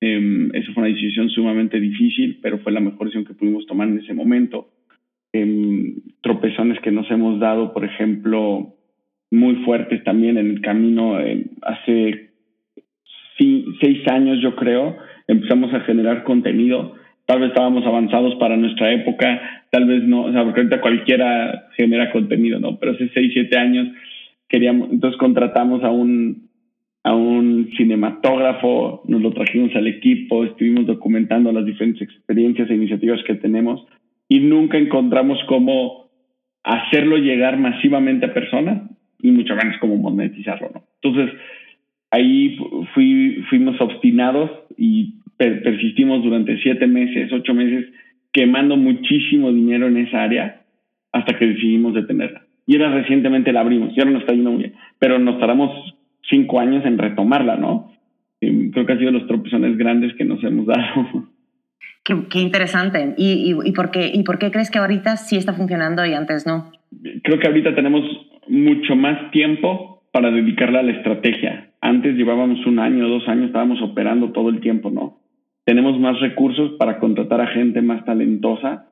Eh, 0.01 0.49
eso 0.53 0.73
fue 0.73 0.83
una 0.83 0.93
decisión 0.93 1.29
sumamente 1.29 1.79
difícil, 1.79 2.39
pero 2.41 2.59
fue 2.59 2.71
la 2.71 2.79
mejor 2.79 3.07
decisión 3.07 3.25
que 3.25 3.33
pudimos 3.33 3.65
tomar 3.65 3.87
en 3.87 3.99
ese 3.99 4.13
momento. 4.13 4.69
Eh, 5.33 5.93
tropezones 6.21 6.79
que 6.81 6.91
nos 6.91 7.09
hemos 7.11 7.39
dado, 7.39 7.73
por 7.73 7.85
ejemplo, 7.85 8.75
muy 9.31 9.55
fuertes 9.65 10.03
también 10.03 10.37
en 10.37 10.51
el 10.51 10.61
camino. 10.61 11.17
hace 11.61 12.31
seis 13.37 14.07
años, 14.07 14.41
yo 14.41 14.55
creo, 14.55 14.97
empezamos 15.27 15.73
a 15.73 15.81
generar 15.81 16.23
contenido 16.23 16.95
tal 17.27 17.41
vez 17.41 17.49
estábamos 17.49 17.85
avanzados 17.85 18.35
para 18.35 18.57
nuestra 18.57 18.91
época, 18.91 19.65
tal 19.69 19.85
vez 19.85 20.03
no, 20.03 20.23
o 20.23 20.31
sea, 20.31 20.43
porque 20.43 20.61
ahorita 20.61 20.81
cualquiera 20.81 21.67
genera 21.75 22.09
contenido, 22.09 22.57
¿no? 22.57 22.79
Pero 22.79 22.93
hace 22.93 23.09
6, 23.13 23.31
7 23.33 23.57
años 23.57 23.87
queríamos, 24.47 24.89
entonces 24.91 25.17
contratamos 25.19 25.83
a 25.83 25.89
un, 25.89 26.49
a 27.03 27.15
un 27.15 27.69
cinematógrafo, 27.77 29.03
nos 29.07 29.21
lo 29.21 29.31
trajimos 29.31 29.75
al 29.75 29.87
equipo, 29.87 30.43
estuvimos 30.43 30.85
documentando 30.85 31.51
las 31.51 31.65
diferentes 31.65 32.01
experiencias 32.01 32.69
e 32.69 32.75
iniciativas 32.75 33.23
que 33.25 33.35
tenemos 33.35 33.85
y 34.29 34.39
nunca 34.39 34.77
encontramos 34.77 35.39
cómo 35.47 36.09
hacerlo 36.63 37.17
llegar 37.17 37.57
masivamente 37.57 38.25
a 38.25 38.33
personas 38.33 38.89
y 39.21 39.31
mucho 39.31 39.55
menos 39.55 39.77
cómo 39.79 39.95
monetizarlo. 39.97 40.83
Entonces, 41.01 41.33
ahí 42.11 42.57
fui, 42.93 43.43
fuimos 43.49 43.79
obstinados 43.79 44.51
y 44.77 45.15
persistimos 45.37 46.23
durante 46.23 46.61
siete 46.61 46.87
meses, 46.87 47.31
ocho 47.31 47.53
meses, 47.53 47.85
quemando 48.33 48.75
muchísimo 48.75 49.51
dinero 49.51 49.87
en 49.87 49.97
esa 49.97 50.23
área 50.23 50.61
hasta 51.11 51.37
que 51.37 51.47
decidimos 51.47 51.93
detenerla. 51.93 52.46
Y 52.67 52.75
era 52.75 52.91
recientemente 52.91 53.51
la 53.51 53.61
abrimos, 53.61 53.95
y 53.95 53.99
ahora 53.99 54.11
no 54.11 54.19
está 54.19 54.33
yendo 54.33 54.51
muy 54.51 54.59
bien, 54.59 54.73
pero 54.99 55.17
nos 55.17 55.39
tardamos 55.39 55.71
cinco 56.29 56.59
años 56.59 56.85
en 56.85 56.99
retomarla, 56.99 57.55
¿no? 57.55 57.91
creo 58.39 58.85
que 58.85 58.93
ha 58.93 58.97
sido 58.99 59.09
los 59.09 59.25
tropezones 59.25 59.77
grandes 59.77 60.13
que 60.13 60.23
nos 60.23 60.43
hemos 60.43 60.67
dado. 60.67 61.25
Qué, 62.29 62.39
interesante. 62.39 63.15
¿Y, 63.17 63.53
y, 63.65 63.71
por 63.73 63.91
qué, 63.91 64.09
¿Y 64.13 64.23
por 64.23 64.39
qué 64.39 64.49
crees 64.49 64.71
que 64.71 64.79
ahorita 64.79 65.17
sí 65.17 65.35
está 65.35 65.53
funcionando 65.53 66.05
y 66.05 66.13
antes 66.13 66.47
no? 66.47 66.71
Creo 67.21 67.37
que 67.37 67.47
ahorita 67.47 67.75
tenemos 67.75 68.03
mucho 68.47 68.95
más 68.95 69.29
tiempo 69.31 70.03
para 70.13 70.31
dedicarla 70.31 70.79
a 70.79 70.83
la 70.83 70.93
estrategia. 70.93 71.71
Antes 71.81 72.15
llevábamos 72.15 72.65
un 72.65 72.79
año 72.79 73.09
dos 73.09 73.27
años, 73.27 73.47
estábamos 73.47 73.81
operando 73.81 74.31
todo 74.31 74.49
el 74.49 74.61
tiempo, 74.61 74.89
¿no? 74.89 75.19
Tenemos 75.65 75.99
más 75.99 76.17
recursos 76.21 76.71
para 76.79 76.97
contratar 76.99 77.41
a 77.41 77.47
gente 77.47 77.81
más 77.81 78.05
talentosa. 78.05 78.85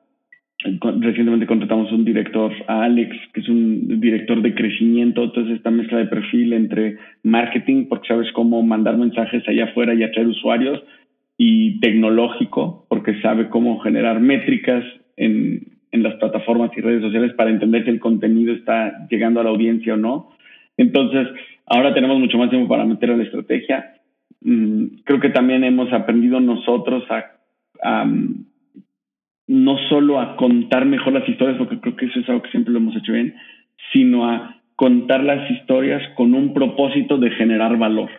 Recientemente 0.64 1.46
contratamos 1.46 1.92
un 1.92 2.04
director, 2.04 2.50
a 2.66 2.84
Alex, 2.84 3.14
que 3.32 3.40
es 3.40 3.48
un 3.48 4.00
director 4.00 4.40
de 4.40 4.54
crecimiento, 4.54 5.24
entonces 5.24 5.56
esta 5.56 5.70
mezcla 5.70 5.98
de 5.98 6.06
perfil 6.06 6.54
entre 6.54 6.96
marketing, 7.22 7.86
porque 7.88 8.08
sabes 8.08 8.32
cómo 8.32 8.62
mandar 8.62 8.96
mensajes 8.96 9.46
allá 9.46 9.64
afuera 9.64 9.94
y 9.94 10.02
atraer 10.02 10.28
usuarios, 10.28 10.82
y 11.38 11.78
tecnológico, 11.80 12.86
porque 12.88 13.20
sabe 13.20 13.50
cómo 13.50 13.80
generar 13.80 14.20
métricas 14.20 14.82
en, 15.18 15.76
en 15.92 16.02
las 16.02 16.14
plataformas 16.14 16.70
y 16.76 16.80
redes 16.80 17.02
sociales 17.02 17.34
para 17.34 17.50
entender 17.50 17.84
si 17.84 17.90
el 17.90 18.00
contenido 18.00 18.54
está 18.54 19.06
llegando 19.10 19.40
a 19.40 19.44
la 19.44 19.50
audiencia 19.50 19.94
o 19.94 19.98
no. 19.98 20.30
Entonces, 20.76 21.28
ahora 21.66 21.94
tenemos 21.94 22.18
mucho 22.18 22.38
más 22.38 22.50
tiempo 22.50 22.68
para 22.68 22.84
meter 22.84 23.10
a 23.10 23.16
la 23.16 23.24
estrategia. 23.24 23.94
Mm, 24.40 25.02
creo 25.04 25.20
que 25.20 25.30
también 25.30 25.64
hemos 25.64 25.92
aprendido 25.92 26.40
nosotros 26.40 27.04
a, 27.82 28.04
mm, 28.04 28.46
no 29.46 29.78
solo 29.88 30.20
a 30.20 30.36
contar 30.36 30.86
mejor 30.86 31.12
las 31.12 31.28
historias, 31.28 31.58
porque 31.58 31.80
creo 31.80 31.96
que 31.96 32.06
eso 32.06 32.20
es 32.20 32.28
algo 32.28 32.42
que 32.42 32.50
siempre 32.50 32.72
lo 32.72 32.78
hemos 32.78 32.96
hecho 32.96 33.12
bien, 33.12 33.34
sino 33.92 34.28
a 34.28 34.56
contar 34.74 35.22
las 35.22 35.50
historias 35.50 36.02
con 36.16 36.34
un 36.34 36.52
propósito 36.52 37.18
de 37.18 37.30
generar 37.30 37.76
valor. 37.78 38.10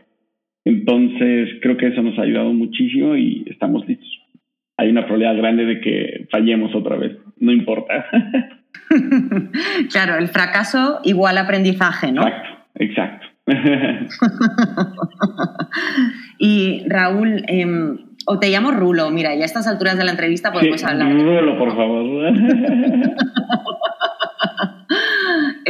Entonces, 0.65 1.49
creo 1.61 1.77
que 1.77 1.87
eso 1.87 2.01
nos 2.01 2.17
ha 2.19 2.23
ayudado 2.23 2.51
muchísimo 2.51 3.15
y 3.15 3.45
estamos 3.47 3.87
listos. 3.87 4.09
Hay 4.77 4.89
una 4.89 5.05
probabilidad 5.05 5.37
grande 5.37 5.65
de 5.65 5.81
que 5.81 6.27
fallemos 6.31 6.73
otra 6.75 6.97
vez, 6.97 7.17
no 7.39 7.51
importa. 7.51 8.05
claro, 9.91 10.17
el 10.17 10.27
fracaso 10.27 10.99
igual 11.03 11.37
aprendizaje, 11.37 12.11
¿no? 12.11 12.21
Exacto, 12.27 12.49
exacto. 12.75 13.27
y 16.37 16.83
Raúl, 16.89 17.43
em, 17.47 17.97
o 18.29 18.39
te 18.39 18.49
llamo 18.49 18.71
Rulo, 18.71 19.09
mira, 19.09 19.33
ya 19.35 19.43
a 19.43 19.45
estas 19.45 19.67
alturas 19.67 19.97
de 19.97 20.03
la 20.03 20.11
entrevista 20.11 20.51
podemos 20.51 20.83
hablar. 20.83 21.13
Rulo, 21.13 21.57
por 21.57 21.75
favor. 21.75 22.05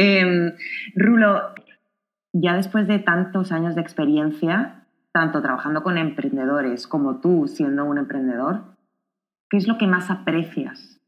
Em, 0.00 0.52
Rulo, 0.94 1.54
ya 2.32 2.54
después 2.54 2.86
de 2.86 3.00
tantos 3.00 3.50
años 3.50 3.74
de 3.74 3.80
experiencia, 3.80 4.86
tanto 5.12 5.42
trabajando 5.42 5.82
con 5.82 5.98
emprendedores 5.98 6.86
como 6.86 7.20
tú 7.20 7.48
siendo 7.48 7.84
un 7.84 7.98
emprendedor, 7.98 8.76
¿qué 9.50 9.56
es 9.56 9.66
lo 9.66 9.76
que 9.76 9.88
más 9.88 10.08
aprecias? 10.08 11.00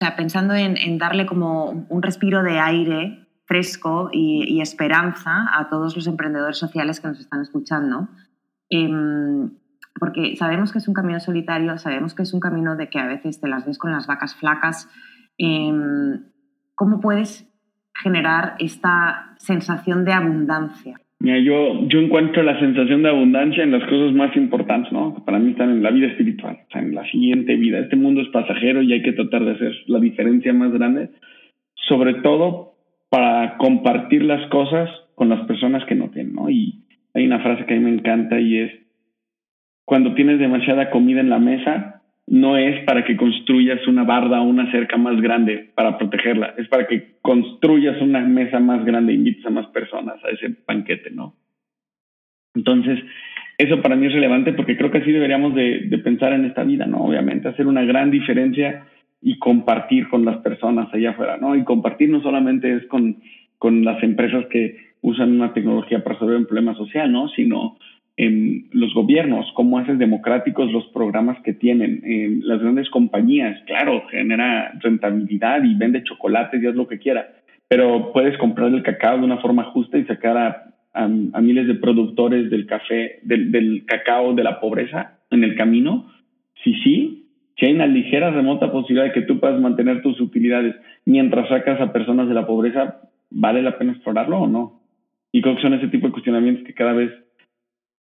O 0.00 0.04
sea, 0.04 0.16
pensando 0.16 0.54
en, 0.54 0.98
darle 0.98 1.24
como 1.24 1.86
un 1.88 2.02
respiro 2.02 2.42
de 2.42 2.58
aire 2.58 3.28
fresco 3.46 4.08
y, 4.12 4.60
esperanza 4.60 5.46
a 5.52 5.68
todos 5.68 5.94
los 5.94 6.08
emprendedores 6.08 6.58
sociales 6.58 6.98
que 7.00 7.08
nos 7.08 7.20
están 7.20 7.42
escuchando. 7.42 8.08
Em, 8.68 9.52
porque 9.98 10.36
sabemos 10.36 10.72
que 10.72 10.78
es 10.78 10.88
un 10.88 10.94
camino 10.94 11.20
solitario, 11.20 11.76
sabemos 11.78 12.14
que 12.14 12.22
es 12.22 12.34
un 12.34 12.40
camino 12.40 12.76
de 12.76 12.88
que 12.88 12.98
a 12.98 13.06
veces 13.06 13.40
te 13.40 13.48
las 13.48 13.66
ves 13.66 13.78
con 13.78 13.92
las 13.92 14.06
vacas 14.06 14.34
flacas. 14.34 14.88
Em, 15.38 16.24
¿Cómo 16.74 17.00
puedes 17.00 17.48
generar 18.02 18.54
esta 18.58 19.34
sensación 19.38 20.04
de 20.04 20.12
abundancia? 20.12 20.96
Mira, 21.22 21.38
yo, 21.38 21.86
yo 21.86 22.00
encuentro 22.00 22.42
la 22.42 22.58
sensación 22.58 23.04
de 23.04 23.10
abundancia 23.10 23.62
en 23.62 23.70
las 23.70 23.84
cosas 23.84 24.12
más 24.12 24.34
importantes, 24.36 24.92
¿no? 24.92 25.24
Para 25.24 25.38
mí 25.38 25.52
están 25.52 25.70
en 25.70 25.82
la 25.82 25.92
vida 25.92 26.08
espiritual, 26.08 26.58
o 26.66 26.72
sea, 26.72 26.82
en 26.82 26.96
la 26.96 27.08
siguiente 27.08 27.54
vida. 27.54 27.78
Este 27.78 27.94
mundo 27.94 28.22
es 28.22 28.28
pasajero 28.30 28.82
y 28.82 28.92
hay 28.92 29.02
que 29.02 29.12
tratar 29.12 29.44
de 29.44 29.52
hacer 29.52 29.72
la 29.86 30.00
diferencia 30.00 30.52
más 30.52 30.72
grande, 30.72 31.10
sobre 31.86 32.14
todo 32.14 32.72
para 33.08 33.56
compartir 33.58 34.24
las 34.24 34.48
cosas 34.48 34.90
con 35.14 35.28
las 35.28 35.46
personas 35.46 35.84
que 35.84 35.94
no 35.94 36.10
tienen, 36.10 36.34
¿no? 36.34 36.50
Y 36.50 36.82
hay 37.14 37.24
una 37.24 37.38
frase 37.38 37.66
que 37.66 37.74
a 37.74 37.76
mí 37.76 37.84
me 37.84 37.94
encanta 37.94 38.40
y 38.40 38.58
es, 38.58 38.72
cuando 39.84 40.14
tienes 40.14 40.38
demasiada 40.38 40.90
comida 40.90 41.20
en 41.20 41.30
la 41.30 41.38
mesa, 41.38 42.02
no 42.26 42.56
es 42.56 42.84
para 42.84 43.04
que 43.04 43.16
construyas 43.16 43.86
una 43.86 44.04
barda 44.04 44.40
o 44.40 44.44
una 44.44 44.70
cerca 44.70 44.96
más 44.96 45.20
grande 45.20 45.70
para 45.74 45.98
protegerla, 45.98 46.54
es 46.56 46.68
para 46.68 46.86
que 46.86 47.16
construyas 47.20 48.00
una 48.00 48.20
mesa 48.20 48.60
más 48.60 48.84
grande 48.84 49.12
e 49.12 49.16
invites 49.16 49.44
a 49.44 49.50
más 49.50 49.66
personas 49.68 50.22
a 50.24 50.30
ese 50.30 50.54
banquete, 50.66 51.10
¿no? 51.10 51.34
Entonces, 52.54 53.00
eso 53.58 53.80
para 53.82 53.96
mí 53.96 54.06
es 54.06 54.12
relevante 54.12 54.52
porque 54.52 54.76
creo 54.76 54.90
que 54.90 54.98
así 54.98 55.12
deberíamos 55.12 55.54
de, 55.54 55.80
de, 55.88 55.98
pensar 55.98 56.32
en 56.32 56.44
esta 56.44 56.64
vida, 56.64 56.86
¿no? 56.86 57.04
Obviamente, 57.04 57.48
hacer 57.48 57.66
una 57.66 57.82
gran 57.82 58.10
diferencia 58.10 58.86
y 59.20 59.38
compartir 59.38 60.08
con 60.08 60.24
las 60.24 60.38
personas 60.38 60.92
allá 60.92 61.10
afuera, 61.10 61.36
¿no? 61.38 61.54
Y 61.56 61.64
compartir 61.64 62.10
no 62.10 62.22
solamente 62.22 62.74
es 62.74 62.86
con, 62.86 63.18
con 63.58 63.84
las 63.84 64.02
empresas 64.02 64.46
que 64.46 64.92
usan 65.00 65.32
una 65.32 65.52
tecnología 65.52 66.02
para 66.02 66.14
resolver 66.14 66.36
un 66.36 66.46
problema 66.46 66.74
social, 66.74 67.10
¿no? 67.10 67.28
Sino 67.28 67.76
en 68.16 68.68
los 68.72 68.92
gobiernos, 68.94 69.50
cómo 69.54 69.78
haces 69.78 69.98
democráticos 69.98 70.70
los 70.70 70.86
programas 70.88 71.40
que 71.42 71.54
tienen, 71.54 72.02
en 72.04 72.46
las 72.46 72.60
grandes 72.60 72.90
compañías, 72.90 73.58
claro, 73.66 74.02
genera 74.10 74.72
rentabilidad 74.80 75.64
y 75.64 75.74
vende 75.74 76.04
chocolates 76.04 76.62
y 76.62 76.66
haz 76.66 76.74
lo 76.74 76.86
que 76.86 76.98
quiera, 76.98 77.26
pero 77.68 78.12
puedes 78.12 78.36
comprar 78.36 78.68
el 78.68 78.82
cacao 78.82 79.18
de 79.18 79.24
una 79.24 79.38
forma 79.38 79.64
justa 79.64 79.96
y 79.96 80.04
sacar 80.04 80.36
a, 80.36 80.74
a, 80.92 81.08
miles 81.08 81.66
de 81.66 81.74
productores 81.74 82.50
del 82.50 82.66
café, 82.66 83.20
del, 83.22 83.50
del, 83.50 83.84
cacao 83.86 84.34
de 84.34 84.44
la 84.44 84.60
pobreza 84.60 85.18
en 85.30 85.42
el 85.42 85.56
camino. 85.56 86.12
Sí, 86.62 86.74
sí, 86.84 87.22
si 87.58 87.66
hay 87.66 87.72
una 87.72 87.86
ligera, 87.86 88.30
remota 88.30 88.70
posibilidad 88.70 89.06
de 89.06 89.12
que 89.12 89.26
tú 89.26 89.40
puedas 89.40 89.60
mantener 89.60 90.02
tus 90.02 90.20
utilidades 90.20 90.74
mientras 91.06 91.48
sacas 91.48 91.80
a 91.80 91.92
personas 91.92 92.28
de 92.28 92.34
la 92.34 92.46
pobreza, 92.46 93.00
¿vale 93.30 93.62
la 93.62 93.78
pena 93.78 93.92
explorarlo 93.92 94.40
o 94.40 94.46
no? 94.46 94.80
Y 95.32 95.40
creo 95.40 95.56
que 95.56 95.62
son 95.62 95.74
ese 95.74 95.88
tipo 95.88 96.06
de 96.06 96.12
cuestionamientos 96.12 96.64
que 96.64 96.74
cada 96.74 96.92
vez 96.92 97.10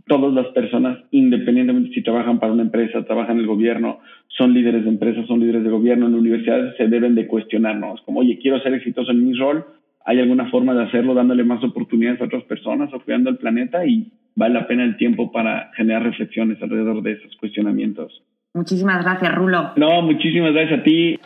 todas 0.06 0.32
las 0.32 0.46
personas, 0.48 0.98
independientemente 1.10 1.94
si 1.94 2.02
trabajan 2.02 2.38
para 2.38 2.52
una 2.52 2.62
empresa, 2.62 3.04
trabajan 3.04 3.36
en 3.36 3.42
el 3.42 3.46
gobierno, 3.46 4.00
son 4.28 4.54
líderes 4.54 4.84
de 4.84 4.90
empresas, 4.90 5.26
son 5.26 5.40
líderes 5.40 5.64
de 5.64 5.70
gobierno, 5.70 6.06
en 6.06 6.14
universidades, 6.14 6.76
se 6.76 6.88
deben 6.88 7.14
de 7.14 7.26
cuestionarnos, 7.26 8.00
como, 8.02 8.20
oye, 8.20 8.38
quiero 8.40 8.60
ser 8.60 8.74
exitoso 8.74 9.10
en 9.10 9.26
mi 9.26 9.34
rol, 9.34 9.64
¿hay 10.04 10.20
alguna 10.20 10.50
forma 10.50 10.74
de 10.74 10.84
hacerlo 10.84 11.14
dándole 11.14 11.44
más 11.44 11.62
oportunidades 11.62 12.20
a 12.20 12.24
otras 12.24 12.44
personas 12.44 12.92
o 12.92 13.00
cuidando 13.00 13.30
el 13.30 13.36
planeta? 13.36 13.84
Y 13.86 14.12
vale 14.34 14.54
la 14.54 14.66
pena 14.66 14.84
el 14.84 14.96
tiempo 14.96 15.30
para 15.30 15.70
generar 15.76 16.02
reflexiones 16.02 16.60
alrededor 16.62 17.02
de 17.02 17.12
esos 17.12 17.36
cuestionamientos. 17.36 18.22
Muchísimas 18.54 19.02
gracias, 19.02 19.34
Rulo. 19.34 19.72
No, 19.76 20.02
muchísimas 20.02 20.52
gracias 20.52 20.80
a 20.80 20.82
ti. 20.82 21.18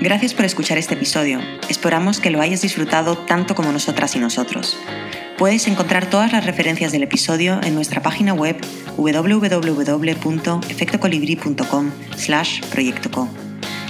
Gracias 0.00 0.34
por 0.34 0.44
escuchar 0.44 0.78
este 0.78 0.94
episodio. 0.94 1.38
Esperamos 1.68 2.20
que 2.20 2.30
lo 2.30 2.40
hayas 2.40 2.62
disfrutado 2.62 3.16
tanto 3.26 3.54
como 3.54 3.72
nosotras 3.72 4.14
y 4.16 4.20
nosotros. 4.20 4.78
Puedes 5.38 5.68
encontrar 5.68 6.08
todas 6.08 6.32
las 6.32 6.46
referencias 6.46 6.92
del 6.92 7.02
episodio 7.02 7.60
en 7.62 7.74
nuestra 7.74 8.00
página 8.00 8.32
web 8.32 8.56
www.efectocolibri.com 8.96 11.90
slash 12.16 12.62
proyectoco. 12.70 13.28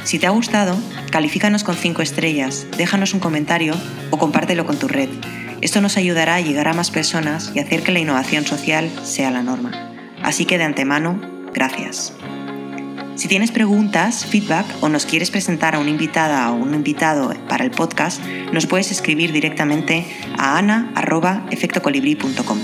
Si 0.03 0.19
te 0.19 0.27
ha 0.27 0.31
gustado, 0.31 0.77
califícanos 1.13 1.63
con 1.63 1.77
5 1.77 2.03
estrellas, 2.03 2.67
déjanos 2.77 3.15
un 3.15 3.21
comentario 3.21 3.77
o 4.11 4.19
compártelo 4.19 4.67
con 4.67 4.77
tu 4.77 4.89
red. 4.89 5.09
Esto 5.61 5.81
nos 5.81 5.97
ayudará 5.97 6.35
a 6.35 6.41
llegar 6.41 6.67
a 6.67 6.75
más 6.75 6.91
personas 6.91 7.53
y 7.55 7.61
hacer 7.61 7.85
que 7.85 7.93
la 7.93 8.01
innovación 8.01 8.45
social 8.45 8.91
sea 9.05 9.31
la 9.31 9.45
norma. 9.45 9.71
Así 10.23 10.47
que 10.47 10.59
de 10.59 10.65
antemano, 10.65 11.21
gracias. 11.55 12.13
Si 13.17 13.29
tienes 13.29 13.51
preguntas, 13.51 14.27
feedback 14.27 14.67
o 14.83 14.91
nos 14.91 15.07
quieres 15.07 15.31
presentar 15.31 15.75
a 15.75 15.79
una 15.79 15.89
invitada 15.89 16.53
o 16.53 16.55
un 16.55 16.75
invitado 16.75 17.33
para 17.49 17.65
el 17.65 17.71
podcast, 17.71 18.23
nos 18.53 18.67
puedes 18.67 18.91
escribir 18.91 19.33
directamente 19.33 20.05
a 20.39 20.59
ana.efectocolibri.com. 20.59 22.59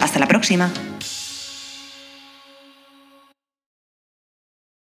Hasta 0.00 0.18
la 0.18 0.26
próxima. 0.26 0.72